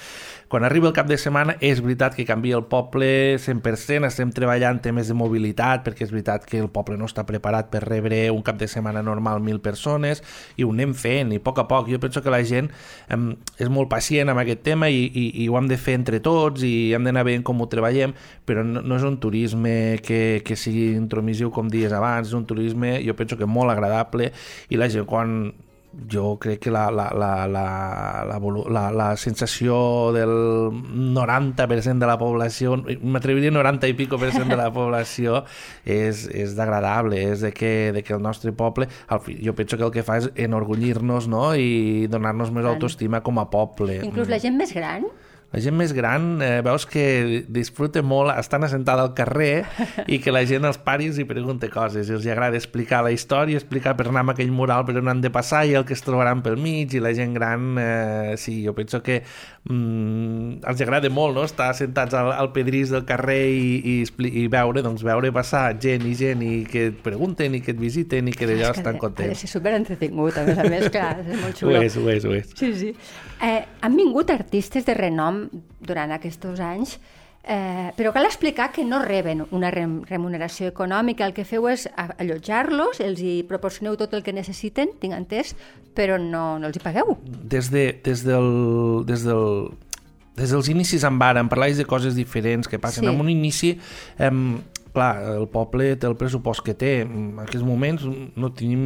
Quan 0.49 0.63
arriba 0.63 0.87
el 0.87 0.95
cap 0.95 1.09
de 1.11 1.17
setmana 1.19 1.57
és 1.59 1.81
veritat 1.83 2.15
que 2.15 2.23
canvia 2.23 2.55
el 2.55 2.69
poble 2.71 3.35
100%, 3.43 4.07
estem 4.07 4.31
treballant 4.31 4.79
temes 4.79 5.09
de 5.11 5.17
mobilitat, 5.19 5.83
perquè 5.83 6.05
és 6.07 6.13
veritat 6.15 6.45
que 6.47 6.61
el 6.63 6.69
poble 6.71 6.95
no 7.01 7.09
està 7.11 7.25
preparat 7.27 7.67
per 7.73 7.81
rebre 7.83 8.21
un 8.31 8.45
cap 8.47 8.61
de 8.61 8.69
setmana 8.71 9.03
normal 9.03 9.43
mil 9.43 9.59
persones, 9.65 10.23
i 10.55 10.63
ho 10.63 10.71
anem 10.71 10.95
fent, 10.95 11.35
i 11.35 11.41
a 11.41 11.43
poc 11.43 11.59
a 11.59 11.67
poc. 11.67 11.91
Jo 11.91 11.99
penso 11.99 12.23
que 12.23 12.31
la 12.31 12.45
gent 12.47 12.71
em, 13.11 13.33
és 13.59 13.73
molt 13.75 13.91
pacient 13.91 14.31
amb 14.31 14.45
aquest 14.45 14.63
tema 14.63 14.87
i, 14.87 15.03
i, 15.11 15.27
i 15.43 15.49
ho 15.51 15.59
hem 15.59 15.67
de 15.67 15.81
fer 15.83 15.99
entre 15.99 16.23
tots 16.23 16.63
i 16.63 16.93
hem 16.95 17.11
d'anar 17.11 17.27
veient 17.27 17.43
com 17.43 17.59
ho 17.59 17.67
treballem, 17.73 18.15
però 18.47 18.63
no, 18.63 18.87
no 18.87 19.03
és 19.03 19.11
un 19.11 19.19
turisme 19.19 19.99
que, 20.07 20.45
que 20.47 20.55
sigui 20.55 20.93
intromissiu 20.95 21.51
com 21.51 21.67
dies 21.67 21.91
abans, 21.91 22.31
és 22.31 22.39
un 22.39 22.47
turisme, 22.47 23.01
jo 23.03 23.19
penso 23.19 23.35
que 23.35 23.51
molt 23.51 23.75
agradable, 23.75 24.31
i 24.71 24.79
la 24.79 24.87
gent 24.95 25.11
quan 25.11 25.41
jo 26.13 26.37
crec 26.41 26.61
que 26.67 26.71
la, 26.71 26.91
la, 26.91 27.09
la, 27.15 27.47
la, 27.49 27.67
la, 28.29 28.39
la, 28.69 28.85
la 28.93 29.09
sensació 29.17 30.13
del 30.13 30.31
90% 31.17 31.99
de 31.99 32.09
la 32.09 32.19
població, 32.21 32.77
m'atreviria 33.03 33.53
90 33.55 33.91
i 33.91 33.97
pico 33.99 34.21
per 34.21 34.33
cent 34.35 34.51
de 34.53 34.59
la 34.59 34.69
població, 34.75 35.43
és, 35.85 36.27
és 36.29 36.57
d'agradable, 36.59 37.21
és 37.33 37.45
de 37.47 37.53
que, 37.57 37.93
de 37.97 38.05
que 38.07 38.17
el 38.17 38.23
nostre 38.23 38.53
poble, 38.57 38.91
al 39.09 39.23
fi, 39.25 39.39
jo 39.43 39.57
penso 39.57 39.79
que 39.79 39.87
el 39.89 39.95
que 39.95 40.05
fa 40.07 40.21
és 40.21 40.31
enorgullir-nos 40.35 41.31
no? 41.33 41.49
i 41.57 42.07
donar-nos 42.13 42.53
més 42.55 42.69
autoestima 42.69 43.23
com 43.25 43.41
a 43.41 43.49
poble. 43.53 44.03
Inclús 44.07 44.33
la 44.33 44.43
gent 44.43 44.59
més 44.61 44.75
gran? 44.77 45.09
La 45.55 45.61
gent 45.63 45.77
més 45.79 45.93
gran, 45.95 46.43
eh, 46.43 46.61
veus 46.67 46.85
que 46.91 47.45
disfruta 47.49 48.03
molt 48.05 48.33
estant 48.35 48.67
assentada 48.67 49.05
al 49.07 49.13
carrer 49.17 49.65
i 50.13 50.19
que 50.21 50.33
la 50.35 50.43
gent 50.45 50.67
els 50.69 50.77
paris 50.83 51.17
i 51.23 51.25
pregunta 51.25 51.69
coses. 51.73 52.11
I 52.11 52.17
els 52.19 52.27
agrada 52.29 52.59
explicar 52.59 53.03
la 53.07 53.13
història, 53.15 53.57
explicar 53.57 53.95
per 53.97 54.09
anar 54.11 54.25
amb 54.27 54.35
aquell 54.35 54.51
mural 54.53 54.85
per 54.85 54.97
on 55.01 55.09
han 55.09 55.23
de 55.25 55.31
passar 55.33 55.63
i 55.71 55.77
el 55.79 55.87
que 55.87 55.95
es 55.97 56.03
trobaran 56.05 56.43
pel 56.45 56.59
mig. 56.61 56.93
I 56.99 57.01
la 57.01 57.15
gent 57.17 57.33
gran, 57.39 57.77
eh, 57.79 58.35
sí, 58.37 58.59
jo 58.67 58.75
penso 58.77 59.01
que 59.07 59.23
mm, 59.71 60.65
els 60.67 60.83
agrada 60.85 61.09
molt 61.15 61.37
no? 61.39 61.45
estar 61.47 61.71
assentats 61.73 62.15
al, 62.19 62.33
al 62.35 62.51
pedrís 62.53 62.91
del 62.93 63.05
carrer 63.09 63.47
i, 63.55 64.03
i, 64.03 64.29
i 64.43 64.47
veure, 64.53 64.83
doncs, 64.85 65.05
veure 65.07 65.33
passar 65.35 65.69
gent 65.83 66.05
i 66.11 66.15
gent 66.19 66.43
i 66.45 66.53
que 66.69 66.89
et 66.91 67.01
pregunten 67.07 67.55
i 67.57 67.63
que 67.65 67.73
et 67.75 67.81
visiten 67.81 68.29
i 68.29 68.35
que 68.37 68.49
d'allò 68.51 68.73
que 68.75 68.81
estan 68.83 68.95
Ha 68.97 68.99
de 68.99 69.05
contents. 69.07 69.45
ser 69.47 69.51
superentretingut, 69.55 70.37
a 70.43 70.45
més 70.49 70.59
a 70.59 70.69
més, 70.69 70.89
clar, 70.93 71.15
és 71.23 71.33
molt 71.41 71.55
Ho 71.57 71.59
xulo. 71.63 71.81
és, 71.83 71.97
ho 71.97 72.11
és, 72.13 72.25
ho 72.27 72.35
és. 72.37 72.53
Sí, 72.59 72.73
sí. 72.77 72.93
Eh, 73.47 73.63
han 73.85 73.97
vingut 73.99 74.31
artistes 74.33 74.87
de 74.87 74.95
renom 74.97 75.36
durant 75.81 76.13
aquests 76.15 76.61
anys, 76.61 76.97
eh, 77.47 77.93
però 77.97 78.13
cal 78.13 78.27
explicar 78.27 78.73
que 78.75 78.85
no 78.85 79.01
reben 79.05 79.45
una 79.55 79.71
rem 79.71 80.01
remuneració 80.09 80.69
econòmica. 80.73 81.27
El 81.27 81.35
que 81.37 81.47
feu 81.47 81.69
és 81.71 81.87
allotjar-los, 81.95 83.01
els 83.01 83.23
hi 83.23 83.41
proporcioneu 83.49 83.97
tot 83.97 84.15
el 84.15 84.25
que 84.27 84.35
necessiten, 84.35 84.97
tinc 85.01 85.15
entès, 85.17 85.55
però 85.97 86.19
no, 86.21 86.59
no 86.59 86.69
els 86.69 86.77
hi 86.77 86.85
pagueu. 86.85 87.17
des, 87.25 87.71
de, 87.71 87.89
des, 88.05 88.25
del, 88.27 89.05
des 89.07 89.25
del 89.25 89.71
des 90.37 90.53
dels 90.53 90.69
inicis 90.69 91.05
en 91.09 91.17
varen, 91.19 91.49
parlais 91.49 91.79
de 91.81 91.87
coses 91.89 92.15
diferents 92.15 92.69
que 92.69 92.79
passen. 92.79 93.07
Sí. 93.07 93.09
En 93.09 93.21
un 93.21 93.31
inici, 93.33 93.79
eh, 94.19 94.31
clar, 94.97 95.13
el 95.37 95.47
poble 95.53 95.93
té 96.01 96.09
el 96.09 96.17
pressupost 96.19 96.65
que 96.67 96.75
té. 96.79 96.93
En 97.05 97.37
aquests 97.45 97.65
moments 97.67 98.07
no 98.09 98.51
tenim 98.57 98.83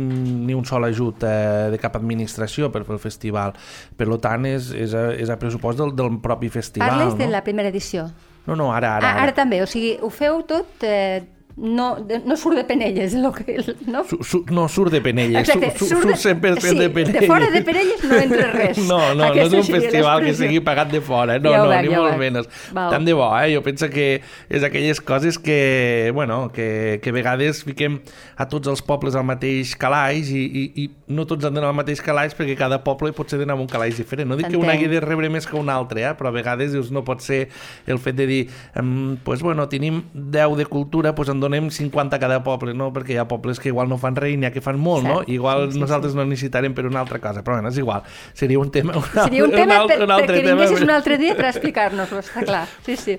ni 0.46 0.56
un 0.56 0.66
sol 0.68 0.84
ajut 0.88 1.24
eh, 1.26 1.70
de 1.72 1.80
cap 1.82 1.96
administració 2.00 2.72
per 2.74 2.84
fer 2.88 2.96
el 2.98 3.02
festival. 3.02 3.54
Per 3.96 4.10
tant, 4.20 4.48
és, 4.50 4.72
és, 4.74 4.94
a, 4.96 5.10
és 5.14 5.30
a 5.30 5.38
pressupost 5.40 5.80
del, 5.80 5.94
del 5.96 6.18
propi 6.22 6.50
festival. 6.52 6.98
Parles 6.98 7.18
de 7.18 7.30
no? 7.30 7.36
la 7.38 7.44
primera 7.46 7.70
edició. 7.72 8.08
No, 8.46 8.56
no, 8.56 8.72
ara, 8.74 8.96
ara. 8.98 9.14
Ah, 9.14 9.26
ara 9.28 9.36
també, 9.36 9.62
o 9.62 9.68
sigui, 9.70 9.94
ho 10.02 10.10
feu 10.12 10.42
tot... 10.48 10.82
Eh, 10.86 11.20
no, 11.56 11.96
de, 11.96 12.20
no 12.24 12.36
surt 12.36 12.56
de 12.56 12.64
Penelles, 12.64 13.14
lo 13.14 13.32
que, 13.32 13.62
no? 13.86 14.04
Su, 14.04 14.22
su, 14.22 14.44
no, 14.50 14.68
surt 14.68 14.92
de 14.92 15.00
Penelles, 15.00 15.48
Exacte, 15.48 15.70
surt, 15.78 15.90
surt, 15.90 16.16
surt 16.16 16.40
100% 16.42 16.60
sí, 16.60 16.78
de 16.78 16.90
Penelles. 16.90 17.20
de 17.20 17.26
fora 17.26 17.50
de 17.50 17.62
Penelles 17.62 18.04
no 18.04 18.16
entra 18.16 18.50
res. 18.52 18.78
No, 18.90 19.14
no, 19.14 19.24
Aquesta 19.24 19.56
no 19.56 19.62
és 19.62 19.68
un 19.68 19.74
festival 19.80 20.24
que 20.24 20.34
sigui 20.34 20.60
pagat 20.64 20.90
de 20.92 21.00
fora, 21.04 21.36
eh? 21.36 21.40
no, 21.40 21.50
Ja 21.52 21.62
no, 21.64 21.68
veig, 21.70 21.88
ni 21.88 21.92
ja 21.94 22.00
molt 22.00 22.14
veig. 22.16 22.20
menys. 22.22 22.48
Val. 22.72 22.90
Tant 22.94 23.04
de 23.06 23.14
bo, 23.18 23.26
eh? 23.38 23.50
Jo 23.54 23.62
penso 23.66 23.90
que 23.92 24.06
és 24.48 24.64
aquelles 24.66 25.00
coses 25.00 25.38
que, 25.38 26.10
bueno, 26.14 26.50
que, 26.54 26.98
que 27.02 27.10
a 27.10 27.16
vegades 27.16 27.62
fiquem 27.66 28.00
a 28.40 28.46
tots 28.48 28.70
els 28.72 28.80
pobles 28.86 29.16
al 29.18 29.26
mateix 29.28 29.74
calaix 29.76 30.30
i, 30.32 30.40
i, 30.44 30.64
i 30.84 30.88
no 31.12 31.26
tots 31.28 31.44
han 31.44 31.54
d'anar 31.58 31.72
al 31.74 31.76
mateix 31.76 32.00
calaix 32.04 32.34
perquè 32.38 32.56
cada 32.58 32.80
poble 32.86 33.12
pot 33.16 33.28
ser 33.30 33.40
d'anar 33.42 33.58
a 33.58 33.60
un 33.60 33.68
calaix 33.68 33.98
diferent. 34.00 34.30
No 34.30 34.38
dic 34.40 34.48
que 34.48 34.56
un 34.60 34.70
hagi 34.70 34.88
de 34.88 35.00
rebre 35.04 35.28
més 35.28 35.46
que 35.48 35.56
un 35.58 35.68
altre, 35.68 36.06
eh? 36.08 36.14
però 36.16 36.30
a 36.30 36.34
vegades 36.34 36.72
dius, 36.72 36.90
no 36.94 37.04
pot 37.04 37.20
ser 37.24 37.48
el 37.90 37.98
fet 38.00 38.16
de 38.16 38.26
dir, 38.30 38.40
um, 38.80 39.16
pues, 39.24 39.42
bueno, 39.42 39.68
tenim 39.68 40.02
10 40.14 40.56
de 40.56 40.66
cultura, 40.66 41.14
pues 41.14 41.28
en 41.28 41.39
donem 41.40 41.70
50 41.70 42.16
a 42.16 42.20
cada 42.22 42.42
poble, 42.44 42.74
no? 42.74 42.90
perquè 42.92 43.14
hi 43.14 43.20
ha 43.20 43.26
pobles 43.28 43.58
que 43.60 43.68
igual 43.72 43.88
no 43.88 43.98
fan 43.98 44.16
res 44.16 44.34
i 44.34 44.36
n'hi 44.40 44.46
ha 44.46 44.52
que 44.54 44.60
fan 44.64 44.78
molt, 44.78 45.04
no? 45.06 45.18
Cert. 45.20 45.32
Igual 45.34 45.66
Sí, 45.70 45.78
sí, 45.78 45.80
nosaltres 45.82 46.14
no 46.14 46.24
necessitarem 46.24 46.74
per 46.76 46.86
una 46.86 47.00
altra 47.00 47.18
cosa, 47.18 47.42
però 47.42 47.56
bueno, 47.58 47.68
és 47.72 47.78
igual. 47.78 48.02
Seria 48.34 48.58
un 48.60 48.70
tema... 48.70 48.94
Un 48.96 49.02
Seria 49.24 49.44
un 49.44 49.50
tema 49.50 49.80
altre- 49.80 49.96
per, 49.96 50.04
un 50.04 50.10
altre 50.14 50.34
perquè 50.36 50.44
tema, 50.44 50.60
vinguessis 50.60 50.84
un 50.86 50.90
altre 50.94 51.18
dia 51.18 51.34
per 51.36 51.48
explicar-nos-ho, 51.50 52.20
està 52.22 52.44
clar. 52.44 52.66
Sí, 52.86 52.96
sí. 52.96 53.18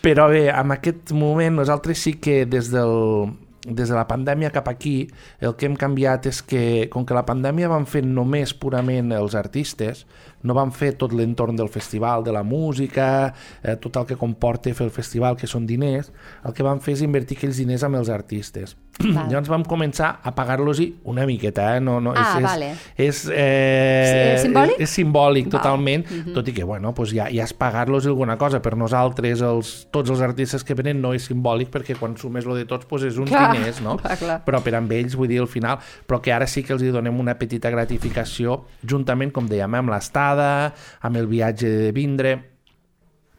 Però 0.00 0.28
bé, 0.32 0.48
en 0.48 0.72
aquest 0.72 1.12
moment 1.12 1.60
nosaltres 1.60 1.98
sí 2.00 2.14
que 2.18 2.46
des 2.48 2.70
del 2.72 3.36
des 3.60 3.90
de 3.90 3.94
la 3.94 4.06
pandèmia 4.08 4.48
cap 4.54 4.68
aquí 4.72 5.10
el 5.44 5.52
que 5.60 5.66
hem 5.68 5.74
canviat 5.76 6.24
és 6.30 6.38
que 6.40 6.88
com 6.88 7.04
que 7.04 7.12
la 7.12 7.26
pandèmia 7.28 7.68
van 7.68 7.84
fer 7.84 8.00
només 8.08 8.54
purament 8.56 9.12
els 9.12 9.34
artistes 9.36 10.06
no 10.42 10.54
van 10.54 10.72
fer 10.72 10.92
tot 10.98 11.12
l'entorn 11.12 11.56
del 11.56 11.68
festival, 11.68 12.24
de 12.24 12.32
la 12.32 12.42
música, 12.42 13.32
eh, 13.62 13.76
tot 13.76 13.96
el 14.00 14.06
que 14.06 14.16
comporta 14.16 14.72
fer 14.74 14.86
el 14.86 14.92
festival, 14.94 15.36
que 15.36 15.46
són 15.46 15.66
diners, 15.66 16.12
el 16.44 16.52
que 16.54 16.62
van 16.66 16.80
fer 16.80 16.94
és 16.96 17.02
invertir 17.02 17.36
aquells 17.38 17.56
diners 17.60 17.82
amb 17.84 17.96
els 18.00 18.08
artistes. 18.08 18.76
Val. 19.00 19.30
Llavors 19.30 19.48
vam 19.48 19.62
començar 19.64 20.18
a 20.22 20.32
pagar-los-hi 20.36 20.90
una 21.08 21.24
miqueta, 21.24 21.76
eh? 21.76 21.80
No, 21.80 22.00
no, 22.04 22.12
Ah, 22.16 22.34
és, 22.36 22.44
vale. 22.44 22.66
és, 23.00 23.20
eh, 23.32 24.34
És 24.34 24.42
simbòlic? 24.44 24.74
És, 24.76 24.82
és 24.88 24.90
simbòlic, 24.98 25.46
Val. 25.46 25.54
totalment, 25.54 26.04
tot 26.34 26.48
i 26.48 26.52
que, 26.52 26.64
bueno, 26.68 26.92
doncs 26.92 27.14
ja, 27.16 27.28
ja 27.32 27.44
és 27.48 27.54
pagar-los 27.56 28.06
alguna 28.10 28.36
cosa. 28.36 28.60
Per 28.60 28.74
nosaltres, 28.76 29.40
els, 29.40 29.70
tots 29.94 30.10
els 30.12 30.20
artistes 30.20 30.64
que 30.64 30.74
venen, 30.76 31.00
no 31.00 31.14
és 31.16 31.24
simbòlic, 31.30 31.70
perquè 31.72 31.96
quan 31.96 32.16
sumes 32.20 32.44
lo 32.44 32.54
de 32.58 32.66
tots, 32.68 32.84
doncs 32.90 33.06
és 33.08 33.16
uns 33.16 33.30
Clar, 33.30 33.54
diners, 33.56 33.80
no? 33.80 33.96
clar, 34.02 34.18
clar. 34.20 34.38
Però 34.44 34.60
per 34.62 34.74
amb 34.76 34.92
ells, 34.92 35.16
vull 35.16 35.28
dir, 35.32 35.40
al 35.40 35.48
final, 35.48 35.78
però 36.06 36.20
que 36.20 36.34
ara 36.36 36.46
sí 36.50 36.62
que 36.66 36.74
els 36.76 36.82
hi 36.84 36.92
donem 36.92 37.18
una 37.20 37.38
petita 37.40 37.70
gratificació, 37.72 38.64
juntament, 38.84 39.32
com 39.32 39.48
dèiem, 39.48 39.78
amb 39.80 39.94
l'estada, 40.30 40.74
amb 41.02 41.16
el 41.16 41.26
viatge 41.26 41.68
de 41.68 41.90
vindre, 41.92 42.38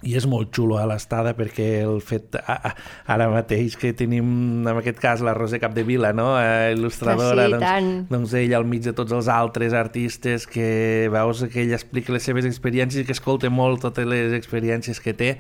i 0.02 0.16
és 0.18 0.26
molt 0.26 0.50
xulo 0.50 0.80
a 0.82 0.88
l'estada 0.90 1.36
perquè 1.38 1.84
el 1.86 2.00
fet 2.02 2.34
a, 2.34 2.56
a, 2.56 2.70
ara 3.14 3.28
mateix 3.30 3.76
que 3.78 3.92
tenim 3.94 4.64
en 4.66 4.80
aquest 4.80 4.98
cas 4.98 5.22
la 5.22 5.36
Roser 5.38 5.60
Capdevila 5.62 6.10
no? 6.18 6.32
eh, 6.42 6.72
il·lustradora 6.74 7.44
Ah, 7.44 7.46
sí, 7.46 7.54
doncs, 7.54 7.66
tant. 7.68 7.92
doncs 8.10 8.34
ella 8.40 8.58
al 8.58 8.66
mig 8.66 8.82
de 8.82 8.96
tots 8.98 9.14
els 9.14 9.30
altres 9.30 9.76
artistes 9.78 10.48
que 10.50 11.06
veus 11.14 11.44
que 11.54 11.62
ella 11.62 11.78
explica 11.78 12.16
les 12.16 12.26
seves 12.26 12.50
experiències 12.50 13.04
i 13.04 13.06
que 13.06 13.14
escolta 13.14 13.52
molt 13.54 13.86
totes 13.86 14.10
les 14.10 14.34
experiències 14.34 14.98
que 15.06 15.14
té 15.14 15.36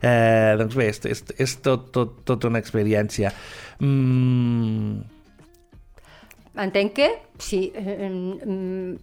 eh, 0.00 0.56
doncs 0.56 0.80
bé, 0.80 0.88
és, 0.94 1.02
és, 1.12 1.20
és 1.36 1.58
tot, 1.60 1.90
tot, 1.92 2.16
tot 2.24 2.48
una 2.48 2.64
experiència 2.64 3.34
mm, 3.84 5.15
Entenc 6.56 6.92
que 6.96 7.08
si, 7.38 7.72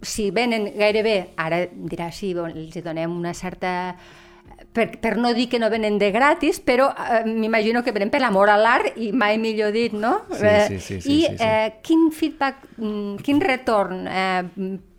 si 0.02 0.30
venen 0.34 0.68
gairebé, 0.76 1.30
ara 1.36 1.64
dirà 1.70 2.10
sí, 2.12 2.32
bon, 2.34 2.52
els 2.56 2.76
donem 2.84 3.14
una 3.16 3.34
certa... 3.34 3.96
Per, 4.74 4.88
per 4.98 5.12
no 5.22 5.30
dir 5.34 5.46
que 5.50 5.58
no 5.62 5.68
venen 5.70 6.00
de 6.00 6.08
gratis, 6.10 6.58
però 6.58 6.88
eh, 6.90 7.20
m'imagino 7.28 7.84
que 7.86 7.92
venen 7.94 8.10
per 8.10 8.18
l'amor 8.22 8.50
a 8.50 8.56
l'art 8.58 8.96
i 8.98 9.12
mai 9.14 9.36
millor 9.38 9.70
dit, 9.74 9.92
no? 9.94 10.24
Sí, 10.34 10.46
Eh, 10.50 10.64
sí, 10.66 10.78
sí, 10.80 11.00
sí, 11.00 11.12
I 11.12 11.20
sí, 11.20 11.36
sí. 11.38 11.44
Eh, 11.46 11.68
quin 11.82 12.08
feedback, 12.10 12.64
mm, 12.78 13.14
quin 13.22 13.40
retorn 13.40 14.06
eh, 14.10 14.42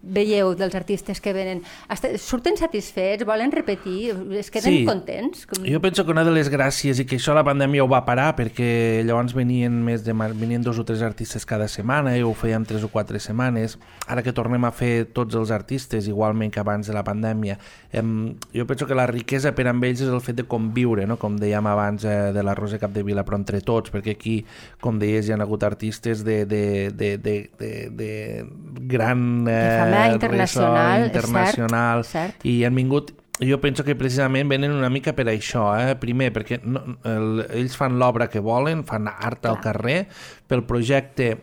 veieu 0.06 0.54
dels 0.56 0.76
artistes 0.76 1.20
que 1.22 1.34
venen? 1.34 1.64
Hasta, 1.88 2.12
surten 2.22 2.58
satisfets? 2.58 3.26
Volen 3.26 3.52
repetir? 3.52 4.14
Es 4.38 4.52
queden 4.52 4.72
Sí. 4.74 4.86
contents? 4.86 5.46
Com... 5.48 5.66
Jo 5.66 5.82
penso 5.82 6.06
que 6.06 6.12
una 6.12 6.24
de 6.24 6.32
les 6.32 6.52
gràcies, 6.52 7.00
i 7.00 7.06
que 7.06 7.18
això 7.18 7.34
la 7.34 7.44
pandèmia 7.44 7.84
ho 7.84 7.88
va 7.90 8.04
parar, 8.06 8.36
perquè 8.36 9.04
llavors 9.06 9.34
venien 9.34 9.84
més 9.84 10.04
de 10.06 10.14
venien 10.14 10.62
dos 10.62 10.78
o 10.80 10.86
tres 10.86 11.02
artistes 11.02 11.46
cada 11.46 11.68
setmana, 11.68 12.16
i 12.18 12.22
ho 12.22 12.34
fèiem 12.34 12.66
tres 12.66 12.84
o 12.84 12.90
quatre 12.90 13.20
setmanes. 13.20 13.80
Ara 14.08 14.22
que 14.24 14.34
tornem 14.34 14.64
a 14.66 14.72
fer 14.72 15.06
tots 15.14 15.36
els 15.36 15.52
artistes, 15.52 16.08
igualment 16.08 16.52
que 16.54 16.60
abans 16.60 16.88
de 16.88 16.94
la 16.94 17.04
pandèmia, 17.04 17.58
em, 17.92 18.36
jo 18.54 18.66
penso 18.68 18.86
que 18.86 18.96
la 18.96 19.08
riquesa 19.08 19.54
per 19.56 19.68
amb 19.68 19.84
ells 19.84 20.02
és 20.02 20.10
el 20.10 20.22
fet 20.22 20.36
de 20.38 20.44
conviure, 20.44 21.06
no? 21.08 21.18
com 21.18 21.38
dèiem 21.38 21.66
abans 21.68 22.04
eh, 22.06 22.32
de 22.36 22.44
la 22.44 22.54
Rosa 22.56 22.78
Capdevila, 22.80 23.24
però 23.26 23.40
entre 23.40 23.62
tots, 23.62 23.92
perquè 23.92 24.12
aquí, 24.16 24.46
com 24.80 25.00
deies, 25.00 25.28
hi 25.28 25.34
ha 25.34 25.38
hagut 25.42 25.64
artistes 25.64 26.24
de, 26.24 26.46
de, 26.46 26.92
de, 26.94 27.18
de, 27.18 27.36
de, 27.58 27.90
de 27.90 28.46
gran 28.88 29.46
De 29.46 29.52
ressò 29.96 30.14
internacional, 30.20 31.06
internacional 31.10 32.04
cert, 32.06 32.36
cert. 32.36 32.46
i 32.48 32.64
han 32.68 32.76
vingut 32.76 33.14
jo 33.40 33.60
penso 33.60 33.84
que 33.84 33.98
precisament 34.00 34.48
venen 34.48 34.72
una 34.72 34.90
mica 34.90 35.12
per 35.16 35.28
això, 35.28 35.68
eh? 35.76 35.98
primer 36.00 36.30
perquè 36.36 36.62
no, 36.64 36.84
el, 37.04 37.44
ells 37.50 37.76
fan 37.76 37.98
l'obra 38.00 38.30
que 38.32 38.40
volen, 38.40 38.86
fan 38.88 39.10
art 39.12 39.50
al 39.50 39.60
carrer, 39.64 40.06
pel 40.48 40.64
projecte 40.64 41.34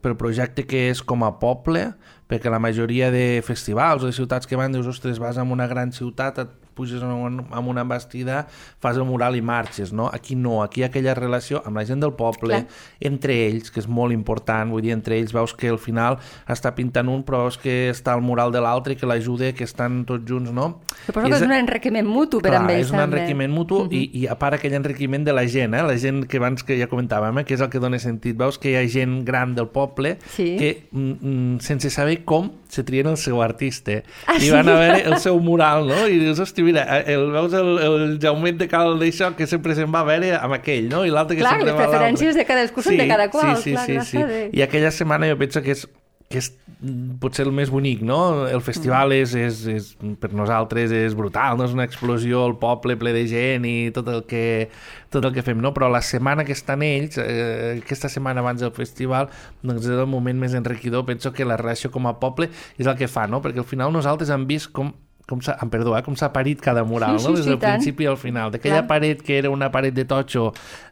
pel 0.00 0.16
projecte 0.16 0.64
que 0.64 0.86
és 0.88 1.02
com 1.04 1.24
a 1.26 1.34
poble, 1.40 1.90
perquè 2.30 2.48
la 2.52 2.60
majoria 2.62 3.10
de 3.12 3.42
festivals 3.44 4.04
o 4.04 4.08
de 4.08 4.16
ciutats 4.16 4.48
que 4.48 4.56
van, 4.56 4.72
dius, 4.72 4.88
ostres, 4.88 5.18
vas 5.20 5.36
a 5.36 5.44
una 5.44 5.66
gran 5.68 5.92
ciutat, 5.92 6.38
et 6.40 6.69
puges 6.80 7.02
en 7.04 7.12
un, 7.12 7.38
en 7.44 7.68
una 7.68 7.84
embastida, 7.84 8.46
fas 8.80 8.96
el 8.96 9.04
mural 9.04 9.36
i 9.36 9.42
marxes, 9.44 9.92
no? 9.92 10.08
Aquí 10.12 10.34
no, 10.36 10.62
aquí 10.64 10.82
aquella 10.86 11.14
relació 11.14 11.60
amb 11.68 11.76
la 11.76 11.84
gent 11.84 12.00
del 12.00 12.14
poble, 12.16 12.62
Clar. 12.64 12.66
entre 13.12 13.36
ells, 13.46 13.70
que 13.70 13.80
és 13.84 13.88
molt 13.90 14.14
important, 14.16 14.70
vull 14.72 14.82
dir, 14.84 14.94
entre 14.96 15.18
ells 15.20 15.34
veus 15.36 15.52
que 15.54 15.68
al 15.68 15.78
final 15.78 16.16
està 16.50 16.72
pintant 16.76 17.08
un, 17.12 17.22
però 17.26 17.44
veus 17.44 17.58
que 17.60 17.90
està 17.92 18.14
al 18.16 18.22
mural 18.24 18.52
de 18.54 18.62
l'altre, 18.64 18.96
que 18.96 19.06
l'ajuda, 19.08 19.52
que 19.56 19.64
estan 19.68 20.04
tots 20.08 20.24
junts, 20.28 20.50
no? 20.56 20.70
Suposo 21.04 21.26
que 21.28 21.36
és 21.36 21.44
un 21.46 21.52
enriquiment 21.56 22.06
mutu 22.08 22.40
per 22.40 22.50
Clar, 22.54 22.62
amb 22.64 22.72
ells, 22.74 22.86
és 22.88 22.94
un 22.94 22.98
també. 23.02 23.18
enriquiment 23.20 23.52
mutu 23.52 23.82
i, 23.90 24.06
i 24.22 24.26
a 24.30 24.36
part 24.40 24.56
aquell 24.58 24.74
enriquiment 24.78 25.24
de 25.26 25.34
la 25.36 25.44
gent, 25.50 25.74
eh? 25.76 25.82
la 25.86 25.96
gent 26.00 26.24
que 26.30 26.40
abans 26.40 26.64
que 26.66 26.78
ja 26.80 26.88
comentàvem, 26.90 27.42
eh? 27.42 27.44
que 27.48 27.56
és 27.58 27.60
el 27.64 27.70
que 27.72 27.82
dona 27.82 27.98
sentit. 28.00 28.38
Veus 28.40 28.58
que 28.62 28.72
hi 28.72 28.78
ha 28.80 28.86
gent 28.88 29.20
gran 29.28 29.54
del 29.58 29.68
poble 29.68 30.16
Sí. 30.30 30.54
que 30.58 30.70
mm, 30.90 31.12
mm, 31.20 31.60
sense 31.60 31.90
saber 31.90 32.20
com 32.24 32.50
se 32.70 32.84
trien 32.86 33.08
el 33.10 33.16
seu 33.18 33.40
artista 33.42 33.98
Ah, 34.26 34.36
i 34.38 34.46
sí? 34.46 34.50
van 34.54 34.68
a 34.70 34.76
veure 34.78 35.00
el 35.10 35.16
seu 35.18 35.38
mural, 35.42 35.88
no? 35.88 36.06
I 36.08 36.18
dius, 36.22 36.38
hosti, 36.38 36.62
mira, 36.62 36.84
el, 37.02 37.24
veus 37.34 37.52
el, 37.58 37.70
el 37.82 38.18
Jaumet 38.22 38.60
de 38.60 38.68
cal 38.70 38.94
d'això 39.00 39.32
que 39.36 39.46
sempre 39.50 39.74
se'n 39.74 39.90
va 39.90 40.04
a 40.04 40.08
veure 40.08 40.36
amb 40.38 40.54
aquell, 40.54 40.86
no? 40.88 41.04
I 41.04 41.10
l'altre 41.10 41.36
que 41.36 41.42
Clar, 41.42 41.56
sempre 41.58 41.72
les 41.72 41.74
va 41.74 41.80
a 41.80 41.86
l'altre. 41.88 41.98
preferències 41.98 42.38
de 42.38 42.44
cadascú 42.46 42.82
són 42.86 42.96
de 42.96 43.08
cada 43.10 43.28
qual, 43.34 43.56
Sí, 43.56 43.70
sí, 43.70 43.72
clar, 43.74 43.86
sí, 43.86 43.92
clar, 43.98 44.06
sí. 44.06 44.22
bé. 44.24 44.42
I 44.54 44.62
aquella 44.62 44.90
setmana 44.94 45.28
jo 45.32 45.36
penso 45.40 45.62
que 45.66 45.72
és 45.74 45.88
que 46.30 46.38
és 46.38 46.46
mm, 46.78 47.16
potser 47.18 47.42
el 47.42 47.50
més 47.50 47.72
bonic, 47.74 48.04
no? 48.06 48.46
El 48.46 48.60
Mm. 48.60 48.62
festival 48.62 49.10
és, 49.16 49.32
és, 49.34 49.64
és, 49.66 49.88
per 50.22 50.30
nosaltres 50.32 50.92
és 50.94 51.16
brutal, 51.18 51.58
no? 51.58 51.66
És 51.66 51.74
una 51.74 51.82
explosió, 51.88 52.44
el 52.46 52.54
poble 52.62 52.94
ple 53.00 53.10
de 53.16 53.24
gent 53.26 53.66
i 53.66 53.90
tot 53.90 54.06
el 54.08 54.22
que, 54.30 54.70
tot 55.10 55.26
el 55.26 55.34
que 55.34 55.42
fem, 55.42 55.58
no? 55.58 55.74
Però 55.74 55.90
la 55.90 56.00
setmana 56.06 56.44
que 56.46 56.54
estan 56.54 56.84
ells, 56.86 57.18
eh, 57.18 57.80
aquesta 57.82 58.08
setmana 58.08 58.44
abans 58.46 58.62
del 58.62 58.70
festival, 58.70 59.28
doncs 59.66 59.90
és 59.90 59.98
el 59.98 60.06
moment 60.06 60.38
més 60.38 60.54
enriquidor. 60.54 61.04
Penso 61.04 61.32
que 61.34 61.44
la 61.44 61.58
relació 61.58 61.90
com 61.90 62.06
a 62.06 62.14
poble 62.22 62.48
és 62.78 62.86
el 62.86 62.94
que 62.96 63.08
fa, 63.10 63.26
no? 63.26 63.42
Perquè 63.42 63.58
al 63.58 63.66
final 63.66 63.90
nosaltres 63.92 64.30
hem 64.30 64.46
vist 64.46 64.70
com 64.70 64.94
com 65.30 65.40
s'ha, 65.46 65.54
perdó, 65.70 65.94
eh, 65.96 66.02
com 66.02 66.16
s'ha 66.18 66.32
parit 66.34 66.60
cada 66.60 66.82
mural, 66.84 67.20
Sí, 67.22 67.28
no? 67.28 67.30
sí, 67.30 67.36
des 67.38 67.44
sí, 67.46 67.50
del 67.54 67.58
tant. 67.62 67.78
principi 67.78 68.06
al 68.10 68.18
final. 68.18 68.50
D'aquella 68.52 68.82
paret 68.90 69.22
que 69.22 69.38
era 69.38 69.48
una 69.54 69.70
paret 69.72 69.94
de 69.94 70.04
totxo, 70.10 70.50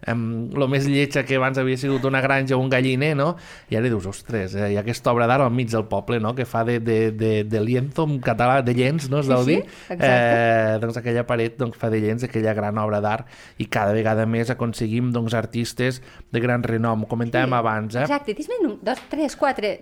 um, 0.09 0.49
lo 0.55 0.69
més 0.71 0.87
lletja 0.89 1.25
que 1.27 1.37
abans 1.37 1.59
havia 1.59 1.77
sigut 1.77 2.07
una 2.09 2.23
granja 2.25 2.57
o 2.57 2.61
un 2.63 2.71
galliner, 2.71 3.13
no? 3.19 3.35
I 3.69 3.77
ara 3.77 3.91
dius, 3.91 4.07
ostres, 4.07 4.55
eh, 4.55 4.71
hi 4.73 4.77
ha 4.79 4.85
aquesta 4.87 5.11
obra 5.13 5.27
d'art 5.27 5.45
al 5.45 5.51
mig 5.53 5.69
del 5.75 5.85
poble, 5.91 6.21
no?, 6.23 6.35
que 6.39 6.47
fa 6.47 6.63
de, 6.65 6.79
de, 6.81 7.11
de, 7.13 7.33
de 7.45 7.61
lienzo 7.61 8.05
en 8.09 8.21
català, 8.25 8.63
de 8.63 8.73
llenç, 8.79 9.11
no 9.11 9.19
es 9.21 9.27
Sí, 9.27 9.33
deu 9.35 9.45
sí, 9.45 9.57
dir? 9.57 9.99
Eh, 9.99 10.79
doncs 10.81 10.97
aquella 11.03 11.27
paret 11.27 11.59
doncs, 11.59 11.77
fa 11.77 11.91
de 11.91 11.99
llenç 12.01 12.25
aquella 12.29 12.55
gran 12.55 12.79
obra 12.79 13.01
d'art 13.05 13.27
i 13.59 13.67
cada 13.67 13.93
vegada 13.93 14.25
més 14.31 14.49
aconseguim 14.55 15.11
doncs, 15.13 15.35
artistes 15.35 16.01
de 16.31 16.41
gran 16.41 16.63
renom. 16.63 17.03
Ho 17.05 17.11
comentàvem 17.11 17.53
abans, 17.59 17.97
eh? 17.97 18.07
Exacte, 18.07 18.35
dis-me'n 18.39 18.71
un, 18.71 18.79
dos, 18.87 19.03
tres, 19.11 19.35
quatre... 19.37 19.79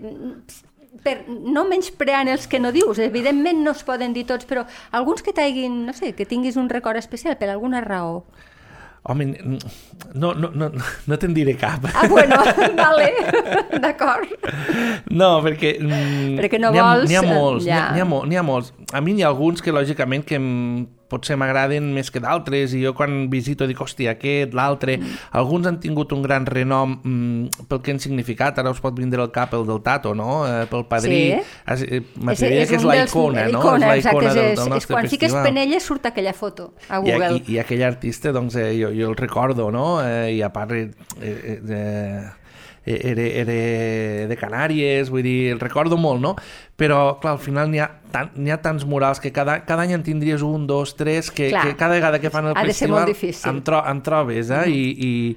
Per, 1.05 1.17
no 1.29 1.67
menyspreant 1.69 2.31
els 2.33 2.47
que 2.49 2.61
no 2.63 2.73
dius, 2.73 2.99
evidentment 3.03 3.63
no 3.65 3.75
es 3.77 3.83
poden 3.87 4.15
dir 4.17 4.27
tots, 4.29 4.47
però 4.49 4.65
alguns 4.97 5.23
que 5.23 5.35
t'hagin, 5.37 5.85
no 5.87 5.95
sé, 5.97 6.15
que 6.17 6.27
tinguis 6.29 6.57
un 6.57 6.71
record 6.73 6.97
especial 6.97 7.37
per 7.41 7.51
alguna 7.53 7.83
raó. 7.85 8.23
Home, 9.09 9.27
no, 10.15 10.33
no, 10.35 10.51
no, 10.51 10.71
no 11.07 11.19
te'n 11.23 11.35
diré 11.35 11.55
cap. 11.55 11.85
Ah, 11.95 12.09
bueno, 12.11 12.41
vale, 12.81 13.13
d'acord. 13.85 14.33
No, 15.15 15.37
perquè... 15.45 15.77
Mm, 15.79 16.35
Perquè 16.41 16.59
no 16.59 16.73
ha, 16.73 16.75
vols, 16.75 17.07
N'hi 17.07 17.21
ha 17.21 17.23
eh, 17.23 17.31
molts, 17.31 17.69
ja. 17.69 17.85
n'hi 17.95 18.03
ha, 18.03 18.41
ha 18.43 18.47
molts. 18.47 18.73
A 18.91 19.03
mi 19.05 19.15
n'hi 19.15 19.23
ha 19.23 19.31
alguns 19.31 19.63
que, 19.63 19.75
lògicament, 19.75 20.27
que 20.27 20.41
em 20.41 20.49
potser 21.11 21.37
m'agraden 21.39 21.93
més 21.95 22.11
que 22.13 22.23
d'altres 22.23 22.75
i 22.77 22.83
jo 22.85 22.93
quan 22.97 23.27
visito 23.33 23.67
dic, 23.69 23.81
hòstia, 23.83 24.17
aquest, 24.17 24.55
l'altre 24.57 24.97
mm. 24.99 25.19
alguns 25.41 25.69
han 25.71 25.81
tingut 25.83 26.13
un 26.17 26.23
gran 26.25 26.47
renom 26.47 26.97
mm, 26.99 27.67
pel 27.71 27.83
que 27.83 27.95
han 27.95 28.03
significat, 28.03 28.59
ara 28.63 28.73
us 28.75 28.83
pot 28.83 28.97
vindre 28.97 29.23
al 29.23 29.33
cap 29.35 29.55
el 29.57 29.67
del 29.69 29.83
Tato, 29.87 30.15
no? 30.19 30.45
Eh, 30.49 30.65
pel 30.71 30.87
padrí 30.91 31.21
sí. 31.37 32.01
m'atreviria 32.21 32.67
que 32.71 32.81
és 32.81 32.87
la 32.87 32.99
icona, 33.05 33.47
no? 33.53 33.63
Icona, 33.63 33.93
és 33.97 34.07
la 34.07 34.13
icona 34.13 34.33
del, 34.33 34.51
és, 34.53 34.59
del 34.59 34.67
és, 34.67 34.73
nostre 34.75 34.95
quan 34.95 35.07
festival. 35.07 35.13
fiques 35.15 35.37
Penelles 35.47 35.91
surt 35.91 36.11
aquella 36.11 36.35
foto 36.37 36.73
a 36.89 37.01
Google. 37.03 37.37
I, 37.37 37.43
i, 37.43 37.57
i 37.57 37.61
aquell 37.63 37.85
artista, 37.87 38.33
doncs, 38.35 38.59
eh, 38.61 38.73
jo, 38.81 38.91
jo 38.97 39.13
el 39.13 39.17
recordo, 39.19 39.71
no? 39.75 39.87
Eh, 40.05 40.37
I 40.37 40.43
a 40.43 40.51
part, 40.55 40.75
eh, 40.77 40.91
eh, 41.23 41.61
eh, 41.61 42.25
era, 42.87 43.23
era 43.43 44.27
de 44.31 44.37
Canàries, 44.39 45.11
vull 45.11 45.23
dir, 45.27 45.51
el 45.53 45.61
recordo 45.61 45.99
molt, 45.99 46.21
no? 46.23 46.35
Però, 46.79 47.19
clar, 47.21 47.33
al 47.35 47.43
final 47.43 47.71
n'hi 47.71 47.81
ha, 47.83 47.91
tan, 48.13 48.31
ha 48.53 48.59
tants 48.63 48.87
murals 48.87 49.19
que 49.21 49.33
cada, 49.33 49.65
cada 49.67 49.83
any 49.83 49.93
en 49.97 50.03
tindries 50.07 50.43
un, 50.47 50.67
dos, 50.67 50.95
tres, 50.97 51.31
que, 51.31 51.51
Clar. 51.51 51.67
que 51.67 51.77
cada 51.77 51.95
vegada 51.95 52.21
que 52.21 52.31
fan 52.31 52.47
el 52.47 52.57
Ha 52.57 52.65
festival 52.65 53.01
molt 53.03 53.13
difícil. 53.13 53.51
em, 53.51 53.63
tro, 53.63 53.83
em 53.91 54.01
trobes, 54.07 54.51
eh? 54.51 54.65
I, 54.71 54.73
i, 54.73 55.13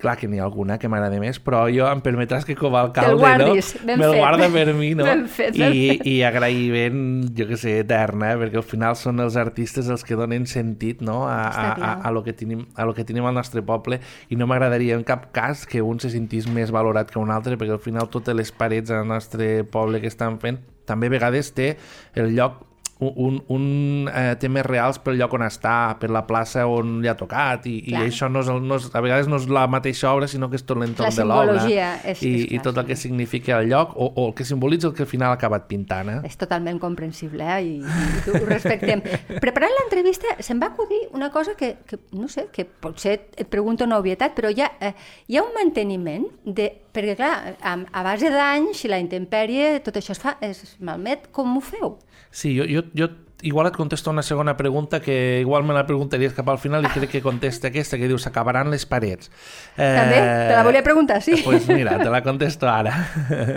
clar 0.00 0.16
que 0.16 0.26
n'hi 0.28 0.38
ha 0.40 0.44
alguna 0.46 0.78
que 0.80 0.88
m'agrada 0.88 1.18
més, 1.20 1.38
però 1.42 1.66
jo 1.72 1.84
em 1.90 2.00
permetràs 2.04 2.46
que 2.48 2.56
com 2.56 2.74
a 2.74 2.82
alcalde, 2.86 3.18
guardis, 3.20 3.72
no? 3.82 3.96
Me'l 4.00 4.16
guarda 4.16 4.48
per 4.52 4.72
mi, 4.74 4.92
no? 4.96 5.04
Ben 5.04 5.26
fet, 5.28 5.56
ben 5.56 5.74
I, 5.76 5.82
fet. 5.90 6.06
i 6.08 6.14
agraïment, 6.26 7.02
jo 7.36 7.46
que 7.50 7.58
sé, 7.60 7.76
eterna, 7.84 8.32
eh? 8.32 8.38
perquè 8.40 8.60
al 8.60 8.66
final 8.66 8.96
són 8.96 9.20
els 9.24 9.36
artistes 9.40 9.90
els 9.92 10.04
que 10.06 10.16
donen 10.18 10.48
sentit 10.48 11.02
no? 11.04 11.22
a, 11.28 11.42
a, 11.48 11.66
a, 11.74 11.92
a, 12.00 12.14
lo 12.14 12.24
que 12.24 12.32
tenim, 12.36 12.64
a 12.74 12.86
lo 12.88 12.96
que 12.96 13.04
tenim 13.04 13.28
al 13.28 13.36
nostre 13.36 13.62
poble 13.66 14.00
i 14.32 14.38
no 14.40 14.48
m'agradaria 14.48 14.96
en 14.96 15.04
cap 15.06 15.28
cas 15.36 15.66
que 15.68 15.84
un 15.84 16.00
se 16.00 16.10
sentís 16.14 16.48
més 16.48 16.72
valorat 16.72 17.12
que 17.12 17.20
un 17.20 17.34
altre, 17.34 17.58
perquè 17.60 17.76
al 17.76 17.84
final 17.84 18.08
totes 18.12 18.36
les 18.36 18.52
parets 18.52 18.88
del 18.92 19.04
nostre 19.08 19.60
poble 19.68 20.00
que 20.00 20.10
estan 20.12 20.40
fent 20.40 20.62
també 20.86 21.10
a 21.10 21.16
vegades 21.18 21.52
té 21.52 21.74
el 22.14 22.32
lloc 22.36 22.62
un, 22.98 23.42
un, 23.52 23.64
eh, 24.08 24.36
té 24.40 24.48
més 24.48 24.64
reals 24.64 24.96
pel 25.04 25.18
lloc 25.20 25.34
on 25.36 25.44
està, 25.44 25.96
per 26.00 26.08
la 26.14 26.22
plaça 26.24 26.64
on 26.70 27.02
li 27.02 27.10
ha 27.10 27.16
tocat 27.18 27.66
i, 27.68 27.74
i 27.82 27.92
Clar. 27.92 28.04
això 28.08 28.28
no 28.32 28.40
és, 28.40 28.48
el, 28.48 28.62
no 28.64 28.78
és, 28.80 28.86
a 28.88 29.02
vegades 29.04 29.28
no 29.28 29.36
és 29.36 29.48
la 29.52 29.66
mateixa 29.68 30.14
obra 30.14 30.28
sinó 30.30 30.48
que 30.48 30.56
és 30.56 30.64
tot 30.64 30.80
l'entorn 30.80 31.12
de 31.12 31.26
l'obra 31.28 31.66
i, 31.68 31.76
és 32.08 32.22
i 32.24 32.60
tot 32.64 32.80
el 32.80 32.86
que 32.88 32.96
significa 32.96 33.58
el 33.60 33.68
lloc 33.68 33.92
o, 34.00 34.08
o 34.08 34.28
el 34.30 34.34
que 34.38 34.46
simbolitza 34.48 34.88
el 34.88 34.94
que 34.96 35.04
al 35.04 35.10
final 35.10 35.34
ha 35.34 35.36
acabat 35.36 35.68
pintant 35.68 36.08
eh? 36.14 36.16
És 36.24 36.40
totalment 36.40 36.80
comprensible, 36.80 37.44
eh? 37.44 37.60
I, 37.66 37.76
i 37.84 38.32
ho 38.32 38.42
respectem. 38.48 39.04
Preparant 39.44 39.76
l'entrevista 39.76 40.38
se'm 40.40 40.62
va 40.62 40.72
acudir 40.72 41.02
una 41.12 41.28
cosa 41.34 41.52
que, 41.58 41.74
que, 41.84 42.00
no 42.16 42.30
sé, 42.32 42.48
que 42.52 42.64
potser 42.64 43.18
et 43.36 43.46
pregunto 43.52 43.84
una 43.84 44.00
obvietat, 44.00 44.32
però 44.36 44.48
hi 44.48 44.64
ha, 44.64 44.72
eh, 44.80 44.94
hi 45.28 45.36
ha 45.36 45.44
un 45.44 45.52
manteniment 45.56 46.26
de... 46.44 46.72
Perquè, 46.96 47.12
clar, 47.18 47.56
a, 47.60 47.74
a 47.76 48.02
base 48.06 48.30
d'anys, 48.32 48.78
si 48.80 48.88
la 48.88 48.96
intempèrie, 49.02 49.82
tot 49.84 49.98
això 50.00 50.14
es, 50.14 50.20
fa, 50.22 50.38
es 50.40 50.78
malmet, 50.80 51.26
com 51.36 51.58
ho 51.58 51.60
feu? 51.60 51.98
Sí, 52.36 52.52
jo, 52.52 52.66
jo, 52.68 52.82
jo 52.92 53.08
igual 53.40 53.68
et 53.70 53.76
contesto 53.76 54.10
una 54.10 54.22
segona 54.22 54.56
pregunta 54.58 55.00
que 55.00 55.40
igual 55.40 55.64
me 55.64 55.72
la 55.72 55.86
preguntaries 55.86 56.34
cap 56.36 56.48
al 56.52 56.58
final 56.60 56.84
i 56.84 56.90
crec 56.92 57.08
que 57.14 57.22
contesta 57.24 57.70
aquesta 57.70 57.96
que 57.96 58.08
diu 58.10 58.18
s'acabaran 58.20 58.68
les 58.72 58.84
parets. 58.84 59.30
Eh, 59.76 59.88
També? 59.96 60.18
Te 60.20 60.52
la 60.52 60.62
volia 60.66 60.82
preguntar, 60.84 61.22
sí. 61.24 61.38
pues 61.44 61.68
mira, 61.68 61.96
te 61.96 62.10
la 62.12 62.20
contesto 62.26 62.68
ara. 62.68 62.92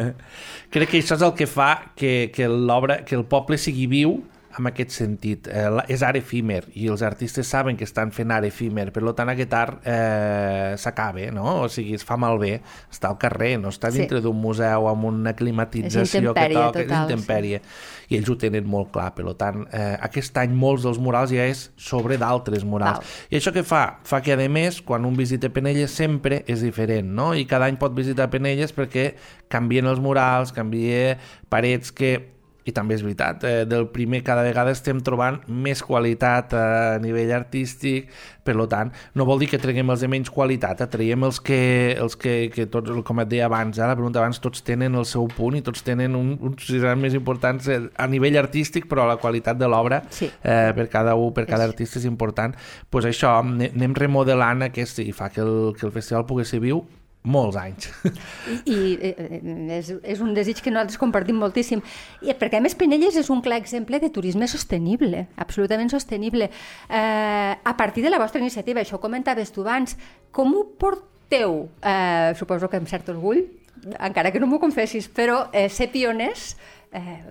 crec 0.74 0.93
que 0.93 1.01
això 1.03 1.19
és 1.19 1.25
el 1.27 1.36
que 1.36 1.48
fa 1.48 1.91
que, 2.00 2.31
que 2.31 2.48
l'obra, 2.48 3.01
que 3.03 3.19
el 3.19 3.25
poble 3.27 3.59
sigui 3.59 3.88
viu 3.91 4.21
en 4.58 4.65
aquest 4.68 4.91
sentit. 4.91 5.48
Eh, 5.48 5.68
és 5.94 6.01
art 6.03 6.18
efímer 6.18 6.63
i 6.74 6.88
els 6.89 7.03
artistes 7.06 7.48
saben 7.48 7.77
que 7.77 7.86
estan 7.86 8.12
fent 8.15 8.32
art 8.32 8.48
efímer, 8.48 8.89
per 8.96 9.03
tant 9.13 9.29
aquest 9.29 9.53
art 9.53 9.86
eh, 9.88 10.74
s'acaba, 10.77 11.29
no? 11.36 11.62
O 11.63 11.70
sigui, 11.70 11.94
es 12.00 12.06
fa 12.08 12.18
malbé, 12.18 12.60
està 12.91 13.12
al 13.12 13.18
carrer, 13.22 13.58
no 13.62 13.70
està 13.70 13.91
Sí. 13.91 14.00
dintre 14.00 14.22
d'un 14.22 14.36
museu 14.39 14.88
amb 14.88 15.06
una 15.06 15.34
climatització 15.36 16.34
que 16.34 16.50
toca, 16.50 16.72
total, 16.72 16.82
és 16.86 17.12
intempèrie 17.12 17.62
i 18.10 18.18
ells 18.18 18.29
ho 18.29 18.36
tenen 18.41 18.65
molt 18.65 18.91
clar, 18.91 19.12
per 19.15 19.34
tant 19.38 19.68
eh, 19.72 19.98
aquest 20.01 20.38
any 20.41 20.53
molts 20.58 20.84
dels 20.84 20.98
murals 20.98 21.29
ja 21.32 21.46
és 21.46 21.68
sobre 21.77 22.18
d'altres 22.18 22.63
murals, 22.65 23.00
Val. 23.03 23.27
i 23.29 23.38
això 23.38 23.53
què 23.53 23.63
fa? 23.63 24.00
Fa 24.03 24.22
que 24.25 24.34
a 24.34 24.50
més, 24.50 24.82
quan 24.82 25.06
un 25.06 25.15
visita 25.18 25.50
Penelles 25.50 25.91
sempre 25.91 26.44
és 26.48 26.62
diferent, 26.62 27.06
no? 27.06 27.34
I 27.36 27.46
cada 27.46 27.65
any 27.70 27.77
pot 27.77 27.94
visitar 27.94 28.29
Penelles 28.29 28.74
perquè 28.74 29.13
canvien 29.50 29.86
els 29.86 30.00
murals, 30.00 30.51
canvia 30.51 31.18
parets 31.50 31.91
que 31.91 32.38
i 32.66 32.72
també 32.75 32.94
és 32.96 33.01
veritat, 33.01 33.44
eh, 33.48 33.66
del 33.66 33.88
primer 33.89 34.22
cada 34.24 34.44
vegada 34.44 34.70
estem 34.72 35.00
trobant 35.01 35.39
més 35.48 35.82
qualitat 35.82 36.54
a 36.54 37.00
nivell 37.01 37.32
artístic, 37.34 38.10
per 38.44 38.56
lo 38.56 38.68
tant, 38.68 38.92
no 39.16 39.25
vol 39.25 39.39
dir 39.39 39.48
que 39.50 39.58
treguem 39.62 39.89
els 39.89 40.01
de 40.01 40.08
menys 40.12 40.30
qualitat, 40.30 40.82
eh, 40.82 40.88
traiem 40.88 41.24
els 41.24 41.39
que, 41.39 41.96
els 42.00 42.16
que, 42.20 42.50
que 42.54 42.66
tots, 42.68 42.92
com 43.06 43.20
et 43.24 43.30
deia 43.30 43.46
abans, 43.48 43.78
eh, 43.80 43.82
la 43.88 43.96
pregunta 43.96 44.20
abans, 44.20 44.39
tots 44.44 44.62
tenen 44.66 44.96
el 44.96 45.06
seu 45.06 45.28
punt 45.28 45.56
i 45.58 45.62
tots 45.66 45.82
tenen 45.84 46.16
un, 46.16 46.36
uns 46.42 46.68
seran 46.68 47.00
més 47.01 47.13
importants 47.18 47.68
eh, 47.70 47.80
a 47.98 48.07
nivell 48.07 48.38
artístic, 48.38 48.88
però 48.92 49.07
la 49.07 49.18
qualitat 49.18 49.57
de 49.57 49.68
l'obra 49.68 50.03
Sí. 50.10 50.29
eh, 50.44 50.72
per 50.75 50.90
cada 50.90 51.16
un, 51.16 51.33
per 51.33 51.46
cada 51.48 51.64
És- 51.66 51.70
artista 51.72 52.00
és 52.00 52.05
important. 52.05 52.55
pues 52.90 53.05
això, 53.05 53.40
ane- 53.40 53.72
anem 53.75 53.94
remodelant 53.96 54.64
aquest 54.64 55.00
i 55.00 55.12
fa 55.12 55.29
que 55.29 55.42
el, 55.42 55.74
que 55.79 55.86
el 55.86 55.92
festival 55.92 56.25
pugui 56.25 56.46
ser 56.46 56.60
viu 56.60 56.83
molts 57.24 57.58
anys. 57.60 57.90
I, 58.66 58.72
i 58.72 58.77
eh, 59.10 59.42
és, 59.75 59.92
és 60.08 60.22
un 60.24 60.32
desig 60.34 60.62
que 60.64 60.72
nosaltres 60.72 60.98
compartim 61.01 61.36
moltíssim. 61.42 61.82
I 62.24 62.32
perquè, 62.40 62.62
a 62.62 62.64
més, 62.64 62.77
Penelles 62.79 63.18
és 63.20 63.29
un 63.29 63.42
clar 63.46 63.60
exemple 63.60 64.00
de 64.00 64.10
turisme 64.10 64.48
sostenible, 64.48 65.25
absolutament 65.36 65.92
sostenible. 65.92 66.48
Eh, 66.50 67.53
a 67.60 67.75
partir 67.77 68.03
de 68.05 68.10
la 68.14 68.20
vostra 68.22 68.40
iniciativa, 68.42 68.82
això 68.82 68.98
ho 68.98 69.03
comentaves 69.03 69.51
tu 69.51 69.62
abans, 69.68 69.98
com 70.32 70.55
ho 70.55 70.64
porteu? 70.79 71.68
Eh, 71.84 72.34
suposo 72.40 72.70
que 72.72 72.79
amb 72.79 72.88
cert 72.90 73.12
orgull, 73.12 73.44
encara 74.00 74.32
que 74.32 74.40
no 74.40 74.48
m'ho 74.48 74.60
confessis, 74.60 75.08
però 75.12 75.50
eh, 75.53 75.68
ser 75.70 75.92
pioners 75.92 76.55
eh, 76.92 77.22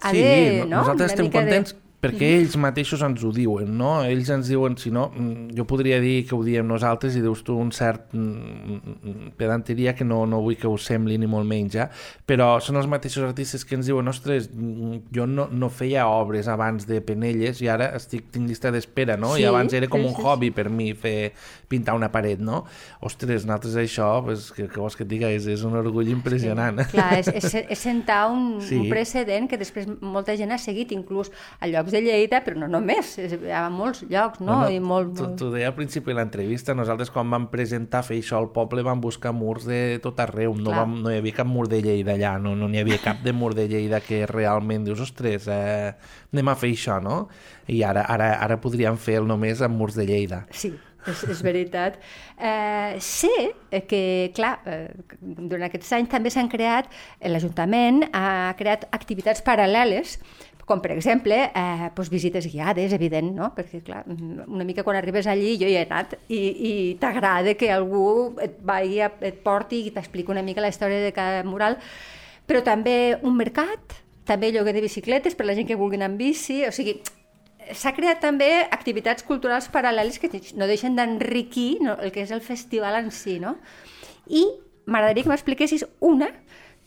ha 0.00 0.10
sí, 0.12 0.22
de... 0.22 0.64
no, 0.64 0.68
no? 0.68 0.76
nosaltres 0.82 1.08
Una 1.08 1.12
estem 1.12 1.26
mica 1.26 1.40
de- 1.40 1.44
contents 1.48 1.74
perquè 1.98 2.28
ells 2.36 2.54
mateixos 2.60 3.00
ens 3.02 3.24
ho 3.26 3.32
diuen, 3.34 3.72
no? 3.78 4.04
Ells 4.06 4.28
ens 4.30 4.46
diuen, 4.52 4.76
si 4.78 4.92
no, 4.94 5.08
mm, 5.10 5.48
jo 5.58 5.64
podria 5.66 5.98
dir 5.98 6.20
que 6.28 6.36
ho 6.36 6.44
diem 6.46 6.66
nosaltres 6.68 7.16
i 7.18 7.22
dius 7.24 7.42
tu 7.42 7.56
un 7.58 7.72
cert 7.74 8.12
mm, 8.14 8.76
mm, 9.02 9.30
pedanteria 9.40 9.96
que 9.98 10.06
no, 10.06 10.20
no 10.30 10.38
vull 10.44 10.56
que 10.60 10.70
us 10.70 10.86
sembli 10.86 11.18
ni 11.18 11.26
molt 11.26 11.48
menys, 11.48 11.74
ja? 11.74 11.88
però 12.28 12.60
són 12.62 12.78
els 12.78 12.86
mateixos 12.86 13.26
artistes 13.26 13.64
que 13.66 13.74
ens 13.74 13.88
diuen, 13.90 14.06
ostres, 14.08 14.46
jo 15.14 15.26
no, 15.26 15.48
no 15.50 15.70
feia 15.74 16.06
obres 16.06 16.46
abans 16.48 16.86
de 16.86 17.00
Penelles 17.02 17.62
i 17.64 17.68
ara 17.72 17.90
estic, 17.98 18.28
tinc 18.30 18.46
llista 18.46 18.70
d'espera, 18.74 19.16
no? 19.18 19.34
Sí, 19.34 19.42
I 19.42 19.48
abans 19.50 19.74
era 19.74 19.88
com 19.90 20.04
sí, 20.04 20.12
un 20.12 20.14
sí, 20.14 20.22
hobby 20.22 20.52
per 20.54 20.68
mi 20.70 20.92
fer 20.94 21.32
pintar 21.68 21.96
una 21.98 22.12
paret, 22.14 22.38
no? 22.38 22.62
Ostres, 23.04 23.44
nosaltres 23.48 23.74
això, 23.80 24.12
pues, 24.24 24.52
que, 24.54 24.68
que 24.70 24.80
vols 24.80 24.96
que 24.96 25.04
et 25.04 25.10
diga, 25.10 25.32
és, 25.34 25.46
és 25.50 25.66
un 25.66 25.74
orgull 25.78 26.08
impressionant. 26.14 26.78
Clar, 26.94 27.10
és, 27.18 27.28
és, 27.34 27.58
és 27.74 27.78
sentar 27.78 28.28
un, 28.30 28.60
Sí. 28.64 28.78
un 28.78 28.88
precedent 28.90 29.48
que 29.50 29.58
després 29.60 29.88
molta 30.00 30.34
gent 30.38 30.52
ha 30.54 30.58
seguit, 30.62 30.92
inclús 30.96 31.30
a 31.60 31.68
llocs 31.88 31.92
de 31.92 32.02
Lleida, 32.04 32.40
però 32.44 32.56
no 32.58 32.68
només, 32.68 33.14
és, 33.18 33.34
a 33.54 33.68
molts 33.72 34.04
llocs, 34.08 34.40
no? 34.44 34.60
I 34.68 34.78
molt, 34.80 35.14
T'ho 35.16 35.26
molt... 35.26 35.36
t'ho 35.40 35.50
deia 35.52 35.70
al 35.70 35.76
principi 35.76 36.12
de 36.12 36.18
l'entrevista, 36.18 36.74
nosaltres 36.76 37.10
quan 37.10 37.30
vam 37.30 37.48
presentar 37.52 38.04
fer 38.06 38.18
això 38.20 38.38
al 38.38 38.50
poble 38.54 38.84
vam 38.86 39.00
buscar 39.00 39.32
murs 39.32 39.66
de 39.68 39.98
tot 40.04 40.18
arreu, 40.20 40.54
no, 40.56 40.70
Clar. 40.70 40.82
vam, 40.82 40.98
no 41.02 41.12
hi 41.12 41.18
havia 41.20 41.38
cap 41.40 41.48
mur 41.48 41.68
de 41.68 41.80
Lleida 41.84 42.16
allà, 42.16 42.36
no 42.42 42.54
no 42.58 42.68
n'hi 42.68 42.82
havia 42.82 43.00
cap 43.02 43.22
de 43.24 43.32
mur 43.32 43.54
de 43.56 43.68
Lleida 43.68 44.02
que 44.04 44.24
realment 44.26 44.84
dius, 44.84 45.00
ostres, 45.04 45.48
eh, 45.48 45.94
anem 46.32 46.52
a 46.52 46.58
fer 46.58 46.74
això, 46.74 47.00
no? 47.02 47.22
I 47.68 47.82
ara, 47.84 48.04
ara, 48.08 48.34
ara 48.44 48.60
podríem 48.60 48.98
fer 49.00 49.20
el 49.22 49.28
només 49.28 49.62
amb 49.64 49.78
murs 49.78 49.96
de 49.98 50.06
Lleida. 50.08 50.44
Sí, 50.52 50.72
és, 51.06 51.22
és 51.32 51.42
veritat. 51.44 51.98
Eh, 52.36 52.98
sé 53.00 53.32
que, 53.88 54.30
clar, 54.36 54.58
eh, 54.68 54.88
durant 55.20 55.66
aquests 55.68 55.92
anys 55.98 56.10
també 56.12 56.32
s'han 56.32 56.50
creat, 56.52 56.90
eh, 57.18 57.30
l'Ajuntament 57.30 58.04
ha 58.12 58.54
creat 58.58 58.88
activitats 58.92 59.44
paral·leles 59.46 60.18
com 60.68 60.82
per 60.84 60.92
exemple 60.92 61.34
eh, 61.48 61.88
doncs 61.96 62.10
visites 62.12 62.46
guiades, 62.52 62.92
evident, 62.92 63.30
no? 63.34 63.50
perquè 63.56 63.80
clar, 63.86 64.02
una 64.08 64.66
mica 64.68 64.84
quan 64.84 64.98
arribes 65.00 65.26
allí, 65.26 65.56
jo 65.60 65.66
hi 65.66 65.74
he 65.78 65.84
anat, 65.86 66.14
i, 66.28 66.38
i 66.70 66.72
t'agrada 67.00 67.54
que 67.58 67.70
algú 67.72 68.34
et, 68.44 68.58
vagi, 68.68 69.00
a- 69.00 69.12
et 69.24 69.40
porti 69.44 69.86
i 69.88 69.94
t'expliqui 69.94 70.30
una 70.34 70.44
mica 70.44 70.60
la 70.60 70.68
història 70.68 71.00
de 71.00 71.12
cada 71.16 71.42
mural, 71.48 71.78
però 72.46 72.60
també 72.64 73.16
un 73.22 73.34
mercat, 73.36 73.96
també 74.28 74.52
lloguer 74.52 74.74
de 74.76 74.84
bicicletes 74.84 75.34
per 75.34 75.46
la 75.48 75.54
gent 75.56 75.66
que 75.68 75.76
vulgui 75.80 75.96
anar 75.96 76.10
amb 76.12 76.20
bici, 76.20 76.60
o 76.68 76.72
sigui, 76.72 76.98
s'ha 77.72 77.92
creat 77.96 78.20
també 78.20 78.50
activitats 78.72 79.24
culturals 79.24 79.66
paral·leles 79.72 80.20
que 80.20 80.28
no 80.56 80.68
deixen 80.68 80.94
d'enriquir 80.96 81.78
no, 81.84 81.96
el 82.00 82.12
que 82.12 82.22
és 82.24 82.30
el 82.32 82.40
festival 82.44 82.96
en 83.00 83.10
si, 83.12 83.38
no? 83.40 83.56
I 84.28 84.44
m'agradaria 84.88 85.24
que 85.24 85.32
m'expliquessis 85.32 85.84
una 86.00 86.30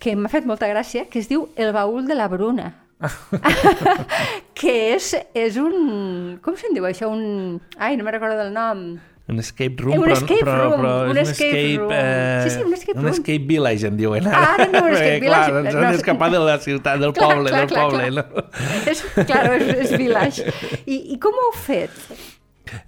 que 0.02 0.15
m'ha 0.17 0.30
fet 0.34 0.46
molta 0.50 0.70
gràcia, 0.70 1.06
que 1.10 1.20
es 1.22 1.30
diu 1.30 1.50
El 1.56 1.74
baúl 1.74 2.08
de 2.10 2.15
la 2.17 2.28
Bruna. 2.30 2.81
que 4.58 4.74
és, 4.96 5.14
és 5.38 5.56
un... 5.62 6.38
Com 6.44 6.58
se'n 6.60 6.76
diu 6.76 6.86
això? 6.90 7.10
Un... 7.12 7.60
Ai, 7.78 7.96
no 7.98 8.04
me 8.08 8.12
recordo 8.14 8.38
del 8.40 8.52
nom. 8.54 8.84
Un 9.32 9.40
escape 9.40 9.78
room, 9.80 9.96
Un 10.00 10.04
però, 10.04 10.16
escape 10.18 10.44
però, 10.44 10.56
room, 10.66 10.82
però 10.82 10.94
un 11.08 11.18
és 11.22 11.30
un 11.30 11.32
escape 11.32 11.60
escape... 11.62 11.78
room. 11.80 11.92
Eh, 11.96 12.42
Sí, 12.44 12.50
sí, 12.56 12.64
un 12.66 12.74
escape 12.76 12.98
un 12.98 13.06
room. 13.06 13.14
escape 13.14 13.46
village, 13.48 13.88
en 13.88 13.98
diuen. 14.02 14.28
Ah, 14.28 14.42
ara 14.56 14.66
en 14.66 14.74
diuen 14.76 14.92
escape 14.92 15.08
Perquè, 15.14 15.22
village. 15.24 15.52
Clar, 15.54 15.62
ens 15.66 15.74
No. 15.78 15.86
han 15.86 15.96
d'escapar 15.96 16.30
de 16.34 16.42
la 16.44 16.58
ciutat, 16.66 17.00
del 17.00 17.14
Clar, 17.16 17.30
poble, 17.30 17.54
clar, 17.54 17.62
del 17.62 17.72
clar, 17.72 17.86
poble. 17.88 18.10
clar. 18.12 18.28
No? 18.28 18.92
És, 18.92 19.04
claro, 19.30 19.54
és, 19.56 19.72
és 19.86 19.96
village. 20.02 20.46
I, 20.94 21.00
I 21.16 21.20
com 21.24 21.38
ho 21.40 21.48
heu 21.48 21.56
fet? 21.64 22.04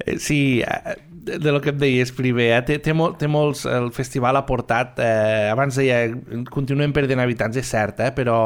Eh, 0.06 0.18
sí, 0.20 0.42
eh, 0.66 0.98
de, 1.24 1.40
de 1.40 1.52
lo 1.52 1.62
que 1.64 1.72
et 1.72 1.80
deies 1.80 2.12
primer, 2.16 2.50
eh? 2.58 2.62
té, 2.68 2.78
té, 2.84 2.94
mol, 2.98 3.16
té 3.20 3.30
molts... 3.32 3.64
El 3.70 3.92
festival 3.96 4.38
ha 4.38 4.44
portat... 4.48 5.00
Eh, 5.04 5.50
abans 5.52 5.78
deia, 5.80 6.02
continuem 6.52 6.94
perdent 6.96 7.24
habitants, 7.24 7.58
és 7.60 7.70
cert, 7.70 8.02
eh? 8.04 8.12
però 8.16 8.38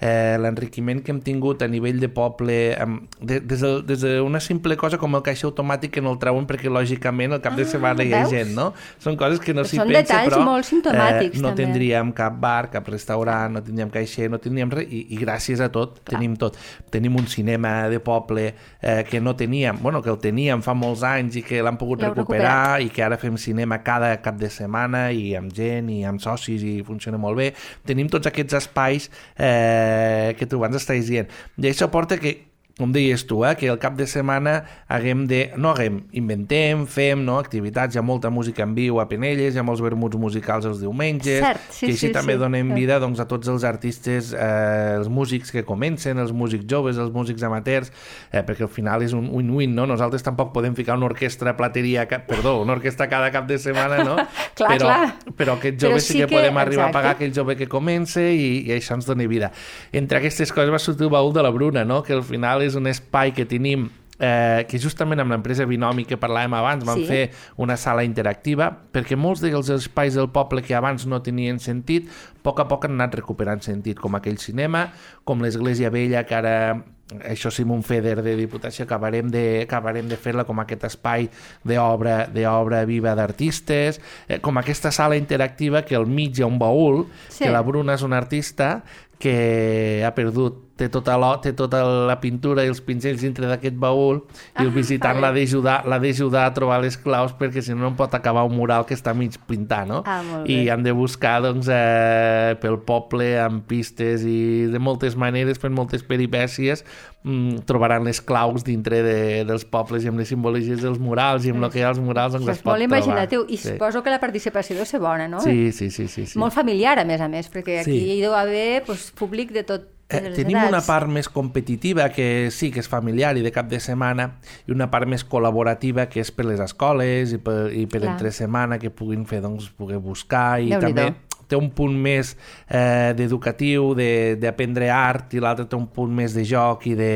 eh, 0.00 0.38
l'enriquiment 0.40 1.02
que 1.04 1.12
hem 1.12 1.20
tingut 1.24 1.62
a 1.62 1.68
nivell 1.70 2.00
de 2.00 2.08
poble, 2.12 2.56
amb, 2.80 3.04
de, 3.20 3.40
des 3.40 3.60
d'una 3.62 3.92
de, 3.92 4.40
des 4.40 4.48
simple 4.48 4.76
cosa 4.80 4.98
com 5.00 5.18
el 5.18 5.24
caixer 5.26 5.48
automàtic 5.50 5.92
que 5.96 6.04
no 6.04 6.14
el 6.14 6.20
treuen 6.22 6.46
perquè 6.48 6.72
lògicament 6.72 7.36
el 7.36 7.42
cap 7.44 7.56
de 7.58 7.66
setmana 7.68 8.02
ah, 8.02 8.06
hi 8.06 8.14
ha 8.14 8.22
veus? 8.24 8.32
gent, 8.32 8.54
no? 8.56 8.70
Són 9.02 9.18
coses 9.20 9.42
que 9.42 9.54
no 9.56 9.64
s'hi 9.68 9.80
pensa, 9.80 10.22
però 10.26 10.40
molt 10.46 10.68
eh, 10.72 11.30
no 11.36 11.52
també. 11.52 11.62
tindríem 11.62 12.12
cap 12.16 12.38
bar, 12.40 12.70
cap 12.72 12.88
restaurant, 12.92 13.52
no 13.58 13.62
tindríem 13.64 13.92
caixer, 13.92 14.30
no 14.32 14.40
tindríem 14.42 14.72
res, 14.72 14.88
i, 14.88 15.04
i 15.14 15.20
gràcies 15.20 15.60
a 15.60 15.68
tot 15.72 16.00
Clar. 16.00 16.16
tenim 16.16 16.36
tot. 16.40 16.58
Tenim 16.92 17.16
un 17.20 17.28
cinema 17.30 17.74
de 17.92 18.00
poble 18.02 18.48
eh, 18.48 19.04
que 19.08 19.20
no 19.20 19.36
teníem, 19.36 19.78
bueno, 19.82 20.02
que 20.02 20.10
el 20.12 20.20
teníem 20.22 20.64
fa 20.64 20.74
molts 20.78 21.04
anys 21.06 21.38
i 21.40 21.44
que 21.46 21.62
l'han 21.64 21.78
pogut 21.80 22.02
recuperar, 22.02 22.21
recuperar 22.22 22.80
i 22.82 22.88
que 22.94 23.04
ara 23.04 23.18
fem 23.20 23.36
cinema 23.40 23.80
cada 23.84 24.14
cap 24.24 24.38
de 24.40 24.50
setmana 24.52 25.10
i 25.12 25.34
amb 25.38 25.52
gent 25.54 25.90
i 25.92 26.02
amb 26.08 26.22
socis 26.22 26.64
i 26.64 26.78
funciona 26.86 27.20
molt 27.20 27.38
bé. 27.38 27.50
Tenim 27.88 28.08
tots 28.12 28.30
aquests 28.30 28.58
espais 28.62 29.10
eh, 29.36 30.32
que 30.38 30.48
tu 30.48 30.62
abans 30.62 30.80
estàs 30.80 31.10
dient. 31.10 31.30
I 31.58 31.70
això 31.72 31.90
porta 31.92 32.18
que 32.22 32.51
com 32.78 32.92
deies 32.92 33.26
tu, 33.28 33.42
eh, 33.44 33.54
que 33.58 33.68
el 33.68 33.78
cap 33.78 33.96
de 33.98 34.06
setmana 34.08 34.62
haguem 34.88 35.26
de... 35.28 35.42
No 35.60 35.72
haguem, 35.72 36.00
inventem, 36.16 36.86
fem 36.88 37.20
no, 37.24 37.36
activitats, 37.40 37.94
hi 37.94 38.00
ha 38.00 38.04
molta 38.04 38.30
música 38.32 38.64
en 38.64 38.72
viu 38.76 39.00
a 39.02 39.06
Penelles, 39.10 39.54
hi 39.54 39.60
ha 39.60 39.64
molts 39.66 39.82
vermuts 39.84 40.16
musicals 40.20 40.66
els 40.68 40.80
diumenges, 40.80 41.42
Cert, 41.44 41.66
sí, 41.68 41.86
que 41.86 41.92
així 41.92 42.08
sí, 42.08 42.12
també 42.14 42.36
sí. 42.38 42.40
donem 42.40 42.72
vida 42.72 42.98
doncs, 43.02 43.20
a 43.20 43.26
tots 43.28 43.50
els 43.52 43.66
artistes, 43.68 44.32
eh, 44.32 44.96
els 44.96 45.10
músics 45.12 45.52
que 45.52 45.64
comencen, 45.68 46.20
els 46.22 46.32
músics 46.32 46.64
joves, 46.68 47.00
els 47.02 47.12
músics 47.12 47.44
amateurs, 47.44 47.92
eh, 48.30 48.40
perquè 48.40 48.64
al 48.64 48.72
final 48.72 49.04
és 49.04 49.12
un 49.16 49.28
win-win, 49.28 49.76
no? 49.76 49.86
Nosaltres 49.90 50.24
tampoc 50.24 50.54
podem 50.56 50.76
ficar 50.78 50.96
una 50.96 51.10
orquestra 51.10 51.56
plateria, 51.58 52.06
perdó, 52.08 52.58
una 52.62 52.76
orquestra 52.78 53.08
cada 53.12 53.30
cap 53.34 53.46
de 53.50 53.60
setmana, 53.60 54.00
no? 54.02 54.16
clar, 54.58 54.72
però, 54.72 54.88
clar. 54.88 55.36
però 55.36 55.58
aquest 55.60 55.76
jove 55.76 55.98
però 55.98 56.06
sí, 56.06 56.14
sí 56.14 56.18
que, 56.22 56.26
que 56.26 56.34
podem 56.34 56.48
exacte. 56.48 56.64
arribar 56.66 56.88
a 56.88 56.96
pagar 56.96 57.14
aquell 57.18 57.36
jove 57.36 57.58
que 57.60 57.68
comença 57.68 58.24
i, 58.24 58.64
i 58.64 58.74
això 58.78 58.96
ens 58.96 59.08
dona 59.08 59.28
vida. 59.28 59.52
Entre 59.92 60.18
aquestes 60.18 60.54
coses 60.56 60.72
va 60.72 60.80
sortir 60.80 61.06
el 61.06 61.12
baúl 61.12 61.34
de 61.36 61.44
la 61.44 61.52
Bruna, 61.52 61.84
no? 61.84 62.02
que 62.02 62.16
al 62.16 62.24
final 62.24 62.61
és 62.62 62.74
un 62.78 62.86
espai 62.86 63.32
que 63.34 63.44
tenim 63.44 63.90
eh, 64.22 64.64
que 64.70 64.78
justament 64.78 65.18
amb 65.18 65.32
l'empresa 65.34 65.64
Binomi 65.66 66.04
que 66.06 66.18
parlàvem 66.20 66.54
abans 66.54 66.84
vam 66.86 67.00
Sí. 67.00 67.06
fer 67.08 67.30
una 67.56 67.76
sala 67.76 68.04
interactiva 68.04 68.70
perquè 68.92 69.16
molts 69.16 69.40
dels 69.42 69.68
espais 69.74 70.14
del 70.14 70.28
poble 70.30 70.62
que 70.62 70.74
abans 70.78 71.06
no 71.06 71.22
tenien 71.22 71.58
sentit, 71.58 72.06
a 72.06 72.42
poc 72.42 72.60
a 72.60 72.68
poc 72.68 72.84
han 72.86 72.92
anat 73.00 73.14
recuperant 73.18 73.60
sentit, 73.62 73.98
com 73.98 74.14
aquell 74.14 74.38
cinema, 74.38 74.92
com 75.24 75.42
l'església 75.42 75.90
vella 75.90 76.22
que 76.24 76.34
ara 76.38 76.84
això 77.28 77.50
sí, 77.50 77.62
un 77.66 77.82
FEDER 77.82 78.22
de 78.22 78.36
Diputació 78.36 78.84
acabarem 78.86 79.28
de, 79.28 79.62
acabarem 79.66 80.06
de 80.08 80.16
fer-la 80.16 80.44
com 80.44 80.60
aquest 80.62 80.84
espai 80.84 81.26
d'obra 81.64 82.26
d'obra 82.32 82.84
viva 82.86 83.14
d'artistes, 83.14 84.00
eh, 84.28 84.38
com 84.40 84.56
aquesta 84.58 84.90
sala 84.92 85.16
interactiva 85.16 85.82
que 85.84 85.96
al 85.96 86.06
mig 86.06 86.38
hi 86.38 86.42
ha 86.42 86.46
un 86.46 86.58
baúl, 86.58 87.06
Sí. 87.28 87.44
que 87.44 87.50
la 87.50 87.60
Bruna 87.60 87.94
és 87.94 88.02
una 88.02 88.16
artista 88.18 88.82
que 89.22 90.02
ha 90.02 90.10
perdut 90.16 90.72
té 90.82 90.88
tota, 90.90 91.14
la, 91.20 91.36
té 91.38 91.52
tota 91.54 91.82
la 92.08 92.16
pintura 92.18 92.64
i 92.64 92.70
els 92.72 92.80
pincells 92.82 93.22
dintre 93.22 93.46
d'aquest 93.46 93.76
baúl 93.78 94.18
i 94.58 94.64
el 94.64 94.70
Ah, 94.72 94.74
visitant 94.74 95.20
l'ha 95.22 95.30
d'ajudar 95.32 96.46
a 96.48 96.54
trobar 96.56 96.80
les 96.82 96.96
claus 96.98 97.34
perquè 97.38 97.62
si 97.62 97.76
no 97.76 97.84
no 97.84 97.92
pot 97.98 98.14
acabar 98.18 98.42
un 98.48 98.56
mural 98.56 98.86
que 98.88 98.96
està 98.98 99.14
mig 99.14 99.36
pintat 99.46 99.86
no? 99.86 100.00
Ah, 100.02 100.42
i 100.48 100.66
han 100.72 100.82
de 100.82 100.94
buscar 100.96 101.36
doncs, 101.44 101.68
eh, 101.70 102.56
pel 102.62 102.80
poble 102.88 103.36
amb 103.38 103.62
pistes 103.68 104.24
i 104.26 104.66
de 104.72 104.80
moltes 104.82 105.14
maneres, 105.14 105.60
per 105.62 105.70
moltes 105.70 106.02
peripècies 106.02 106.82
mm, 107.24 107.64
trobaran 107.66 108.04
les 108.04 108.20
claus 108.20 108.64
dintre 108.64 109.02
de, 109.02 109.44
dels 109.48 109.64
pobles 109.64 110.04
i 110.04 110.08
amb 110.08 110.18
les 110.18 110.28
simbologies 110.28 110.82
dels 110.82 110.98
murals 110.98 111.44
i 111.46 111.50
amb 111.54 111.64
el 111.64 111.70
que 111.70 111.78
hi 111.78 111.82
ha 111.86 111.88
als 111.92 112.00
murals 112.02 112.32
doncs 112.34 112.48
es 112.48 112.58
és 112.58 112.62
pot 112.62 112.72
molt 112.74 112.82
imaginatiu 112.88 113.44
i 113.48 113.56
trobar. 113.56 113.72
suposo 113.78 114.02
que 114.02 114.10
la 114.10 114.20
participació 114.20 114.76
deu 114.76 114.84
ser 114.86 115.00
bona, 115.00 115.28
no? 115.28 115.40
sí. 115.40 115.72
sí, 115.72 115.90
sí, 115.90 116.08
sí, 116.08 116.26
sí. 116.26 116.38
Molt 116.38 116.52
familiar, 116.54 116.98
a 116.98 117.04
més 117.04 117.20
a 117.20 117.28
més, 117.28 117.48
perquè 117.52 117.80
aquí 117.80 117.98
Sí. 117.98 118.10
hi 118.18 118.20
deu 118.20 118.34
haver 118.34 118.84
doncs, 118.86 119.10
públic 119.12 119.52
de 119.52 119.62
tot 119.64 119.88
Eh, 120.12 120.18
tenim 120.36 120.58
edats. 120.58 120.68
una 120.68 120.80
part 120.84 121.08
més 121.08 121.26
competitiva 121.32 122.10
que 122.12 122.50
sí 122.52 122.70
que 122.70 122.80
és 122.80 122.88
familiar 122.90 123.30
i 123.38 123.40
de 123.40 123.48
cap 123.50 123.64
de 123.70 123.78
setmana 123.80 124.26
i 124.68 124.72
una 124.74 124.90
part 124.92 125.08
més 125.08 125.22
col·laborativa 125.24 126.04
que 126.10 126.20
és 126.20 126.30
per 126.30 126.44
les 126.44 126.60
escoles 126.60 127.32
i 127.32 127.38
per, 127.38 127.72
i 127.72 127.86
per 127.86 128.02
Clar. 128.02 128.12
entre 128.12 128.30
setmana 128.30 128.78
que 128.78 128.90
puguin 128.90 129.24
fer 129.24 129.40
doncs, 129.40 129.70
poder 129.72 129.96
buscar 130.04 130.60
i 130.60 130.68
també 130.76 131.14
té 131.52 131.58
un 131.60 131.68
punt 131.76 131.94
més 132.00 132.32
eh, 132.66 133.12
d'educatiu, 133.18 133.92
de- 133.98 134.34
d'aprendre 134.40 134.88
art 134.92 135.36
i 135.36 135.44
l'altre 135.44 135.68
té 135.68 135.76
un 135.76 135.86
punt 135.92 136.10
més 136.16 136.32
de 136.34 136.46
joc 136.48 136.88
i 136.88 136.96
de, 136.98 137.12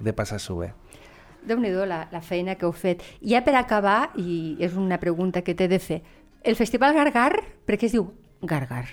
de 0.00 0.16
passar-s'ho 0.16 0.58
bé. 0.64 0.72
déu 1.46 1.60
nhi 1.62 1.70
la, 1.70 2.08
la 2.10 2.20
feina 2.24 2.56
que 2.58 2.66
heu 2.66 2.72
fet. 2.74 3.04
Ja 3.22 3.44
per 3.46 3.54
acabar, 3.54 4.10
i 4.18 4.56
és 4.58 4.74
una 4.74 4.98
pregunta 4.98 5.44
que 5.46 5.54
t'he 5.54 5.68
de 5.70 5.78
fer, 5.78 6.00
el 6.42 6.56
Festival 6.58 6.94
Gargar, 6.96 7.36
per 7.66 7.76
què 7.78 7.86
es 7.86 7.92
diu 7.94 8.08
Gargar? 8.42 8.86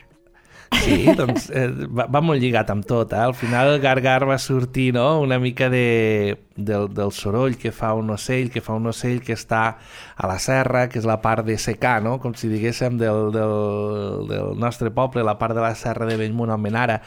Sí, 0.73 1.05
doncs 1.17 1.49
eh, 1.53 1.67
va, 1.93 2.07
va 2.09 2.21
molt 2.25 2.41
lligat 2.41 2.69
amb 2.73 2.85
tot. 2.85 3.13
Eh? 3.13 3.21
Al 3.21 3.35
final 3.37 3.75
gargar 3.81 4.23
va 4.25 4.39
sortir 4.41 4.91
no? 4.95 5.19
una 5.21 5.37
mica 5.39 5.69
de, 5.69 6.37
del, 6.55 6.93
del 6.93 7.11
soroll 7.11 7.57
que 7.57 7.71
fa 7.71 7.93
un 7.97 8.09
ocell, 8.13 8.51
que 8.53 8.61
fa 8.61 8.75
un 8.77 8.87
ocell 8.91 9.21
que 9.25 9.33
està 9.33 9.63
a 10.15 10.29
la 10.29 10.37
serra, 10.41 10.85
que 10.89 10.99
és 11.01 11.07
la 11.09 11.19
part 11.23 11.45
de 11.45 11.57
secar, 11.57 11.97
no? 12.05 12.19
com 12.21 12.35
si 12.37 12.49
diguéssim 12.51 12.99
del, 13.01 13.31
del, 13.33 13.55
del 14.29 14.53
nostre 14.61 14.91
poble, 14.93 15.23
la 15.25 15.37
part 15.39 15.55
de 15.57 15.63
la 15.63 15.73
serra 15.75 16.05
de 16.09 16.17
Bellmunt, 16.19 16.53
Almenara. 16.53 16.99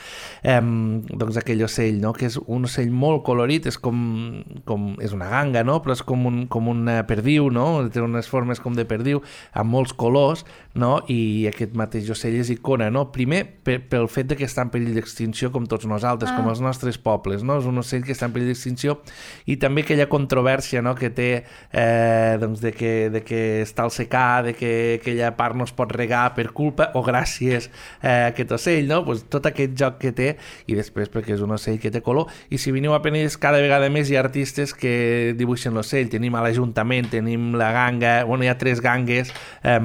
Eh, 0.42 0.58
doncs 0.60 1.38
aquell 1.40 1.62
ocell, 1.66 2.00
no? 2.02 2.12
que 2.16 2.26
és 2.30 2.38
un 2.42 2.66
ocell 2.66 2.90
molt 2.90 3.22
colorit, 3.26 3.68
és 3.70 3.78
com, 3.78 4.42
com 4.66 4.94
és 5.02 5.14
una 5.16 5.30
ganga, 5.30 5.62
no? 5.66 5.78
però 5.84 5.94
és 5.94 6.02
com 6.06 6.26
un, 6.26 6.42
com 6.50 6.72
una 6.72 6.98
perdiu, 7.06 7.50
no? 7.54 7.68
té 7.92 8.02
unes 8.02 8.30
formes 8.30 8.62
com 8.62 8.74
de 8.76 8.86
perdiu, 8.88 9.22
amb 9.54 9.70
molts 9.70 9.94
colors, 9.96 10.44
no? 10.74 10.98
i 11.12 11.46
aquest 11.50 11.76
mateix 11.78 12.10
ocell 12.12 12.40
és 12.40 12.50
icona, 12.54 12.90
no? 12.90 13.06
primer 13.14 13.44
per, 13.64 13.78
pel 13.90 14.10
fet 14.10 14.32
de 14.32 14.38
que 14.38 14.48
està 14.48 14.66
en 14.66 14.74
perill 14.74 14.96
d'extinció 14.96 15.52
com 15.54 15.68
tots 15.70 15.86
nosaltres, 15.88 16.32
ah. 16.32 16.40
com 16.40 16.50
els 16.50 16.62
nostres 16.64 16.98
pobles, 16.98 17.46
no? 17.46 17.60
és 17.60 17.68
un 17.68 17.78
ocell 17.82 18.04
que 18.06 18.14
està 18.16 18.28
en 18.28 18.34
perill 18.34 18.50
d'extinció 18.50 18.98
i 19.46 19.56
també 19.62 19.84
aquella 19.84 20.08
controvèrsia 20.10 20.82
no? 20.82 20.94
que 20.98 21.10
té 21.14 21.28
eh, 21.70 22.36
doncs 22.42 22.60
de, 22.62 22.72
que, 22.74 22.92
de 23.14 23.22
que 23.24 23.40
està 23.62 23.86
al 23.86 23.92
secar, 23.94 24.42
de 24.46 24.54
que 24.58 24.70
aquella 25.00 25.32
part 25.38 25.56
no 25.56 25.66
es 25.66 25.72
pot 25.76 25.92
regar 25.94 26.28
per 26.36 26.50
culpa 26.56 26.90
o 26.98 27.02
gràcies 27.06 27.70
eh, 28.02 28.10
a 28.10 28.32
aquest 28.32 28.56
ocell, 28.58 28.90
no? 28.90 29.02
pues 29.06 29.24
tot 29.30 29.46
aquest 29.46 29.76
joc 29.78 30.00
que 30.02 30.12
té 30.16 30.28
i 30.66 30.78
després 30.78 31.10
perquè 31.12 31.36
és 31.36 31.44
un 31.46 31.54
ocell 31.54 31.78
que 31.82 31.92
té 31.94 32.02
color 32.04 32.30
i 32.50 32.58
si 32.60 32.74
veniu 32.74 32.94
a 32.96 33.00
Penelles 33.04 33.38
cada 33.40 33.60
vegada 33.62 33.90
més 33.92 34.10
hi 34.10 34.18
ha 34.18 34.24
artistes 34.24 34.74
que 34.74 35.34
dibuixen 35.38 35.76
l'ocell, 35.76 36.10
tenim 36.10 36.34
a 36.34 36.42
l'Ajuntament, 36.42 37.10
tenim 37.12 37.52
la 37.58 37.70
ganga, 37.74 38.16
bueno, 38.26 38.44
hi 38.44 38.50
ha 38.50 38.58
tres 38.58 38.82
gangues 38.82 39.30
eh, 39.62 39.78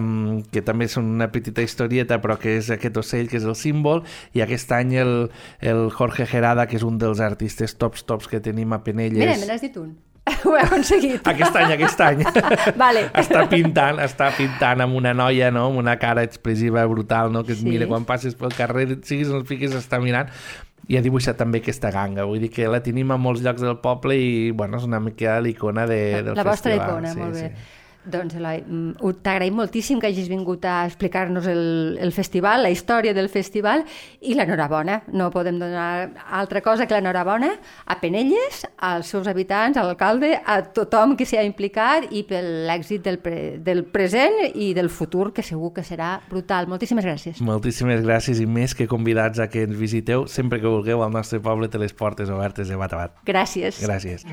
que 0.52 0.65
també 0.65 0.89
són 0.89 1.13
una 1.13 1.30
petita 1.32 1.62
historieta 1.62 2.17
però 2.24 2.39
que 2.41 2.58
és 2.58 2.71
aquest 2.74 2.97
ocell 2.97 3.30
que 3.30 3.38
és 3.38 3.45
el 3.45 3.58
símbol 3.60 4.04
i 4.34 4.41
aquest 4.41 4.74
any 4.74 4.97
el, 5.02 5.15
el 5.62 5.88
Jorge 5.93 6.26
Gerada 6.26 6.65
que 6.65 6.80
és 6.80 6.88
un 6.88 6.97
dels 7.02 7.21
artistes 7.21 7.78
tops 7.78 8.08
tops 8.10 8.30
que 8.32 8.41
tenim 8.41 8.74
a 8.74 8.82
Penelles 8.84 9.21
Mira, 9.21 9.38
n'has 9.51 9.61
dit 9.61 9.75
un. 9.77 9.91
Ho 10.45 10.55
he 10.55 10.61
aconseguit. 10.61 11.27
aquest 11.27 11.55
any, 11.57 11.71
aquest 11.75 12.01
any 12.05 12.23
Vale. 12.83 13.07
està 13.17 13.45
pintant, 13.49 13.97
està 14.05 14.27
pintant 14.37 14.83
amb 14.85 14.95
una 14.95 15.13
noia, 15.17 15.49
no? 15.51 15.67
amb 15.71 15.79
una 15.81 15.95
cara 15.99 16.23
expressiva 16.23 16.85
brutal, 16.87 17.31
no? 17.33 17.43
que 17.43 17.53
et 17.55 17.61
Sí. 17.61 17.65
mira 17.69 17.87
quan 17.89 18.05
passes 18.05 18.35
pel 18.37 18.53
carrer, 18.53 18.99
siguis 19.03 19.29
on 19.33 19.45
fiquis, 19.49 19.73
està 19.75 19.99
mirant 20.01 20.29
i 20.91 20.97
ha 20.97 21.01
dibuixat 21.01 21.37
també 21.37 21.61
aquesta 21.61 21.91
ganga, 21.93 22.23
vull 22.27 22.39
dir 22.41 22.49
que 22.53 22.65
la 22.67 22.81
tenim 22.83 23.11
a 23.13 23.17
molts 23.21 23.41
llocs 23.45 23.61
del 23.61 23.77
poble 23.81 24.15
i 24.17 24.51
bueno, 24.51 24.77
és 24.77 24.83
una 24.87 24.99
mica 24.99 25.39
l'icona 25.41 25.85
de, 25.87 25.99
del 26.25 26.35
la 26.35 26.43
vostra 26.43 26.71
festival. 26.73 26.89
icona, 26.89 27.11
sí, 27.13 27.19
molt 27.19 27.33
bé. 27.37 27.49
Sí. 27.49 27.80
Doncs, 28.03 28.33
Eloi, 28.33 28.63
mm, 28.65 29.11
t'agraïm 29.21 29.53
moltíssim 29.53 29.99
que 30.01 30.09
hagis 30.09 30.29
vingut 30.29 30.65
a 30.65 30.87
explicar-nos 30.87 31.45
el, 31.45 31.97
el 32.01 32.11
festival, 32.11 32.63
la 32.65 32.71
història 32.73 33.13
del 33.13 33.29
festival 33.29 33.83
i 34.21 34.33
l'enhorabona. 34.33 35.03
No 35.13 35.29
podem 35.29 35.59
donar 35.61 36.09
altra 36.33 36.63
cosa 36.65 36.87
que 36.87 36.97
l'enhorabona 36.97 37.51
a 37.85 37.99
Penelles, 38.01 38.65
als 38.77 39.11
seus 39.13 39.29
habitants, 39.29 39.77
a 39.77 39.85
l'alcalde, 39.85 40.33
a 40.41 40.61
tothom 40.73 41.15
que 41.15 41.27
s'hi 41.29 41.37
ha 41.37 41.45
implicat 41.45 42.09
i 42.09 42.23
per 42.25 42.41
l'èxit 42.41 43.05
del, 43.05 43.19
pre, 43.21 43.59
del 43.61 43.85
present 43.85 44.39
i 44.55 44.73
del 44.73 44.89
futur, 44.89 45.29
que 45.31 45.45
segur 45.45 45.69
que 45.75 45.85
serà 45.85 46.15
brutal. 46.29 46.65
Moltíssimes 46.71 47.05
gràcies. 47.05 47.41
Moltíssimes 47.45 48.01
gràcies 48.01 48.41
i 48.41 48.49
més 48.49 48.73
que 48.73 48.89
convidats 48.89 49.39
a 49.39 49.49
que 49.51 49.67
ens 49.67 49.77
visiteu 49.77 50.25
sempre 50.25 50.59
que 50.59 50.69
vulgueu 50.69 51.05
al 51.05 51.13
nostre 51.13 51.39
poble 51.39 51.69
té 51.69 51.77
les 51.77 51.93
portes 51.93 52.33
obertes 52.33 52.71
de 52.71 52.81
bat 52.81 52.97
a 52.97 53.05
bat. 53.05 53.19
Gràcies. 53.29 53.83
Gràcies. 53.85 54.25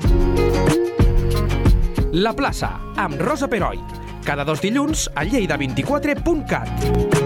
La 2.11 2.33
plaça, 2.33 2.71
amb 2.97 3.21
Rosa 3.21 3.47
Peroi. 3.47 3.77
Cada 4.25 4.43
dos 4.43 4.61
dilluns 4.65 5.07
a 5.13 5.27
lleida24.cat. 5.29 7.18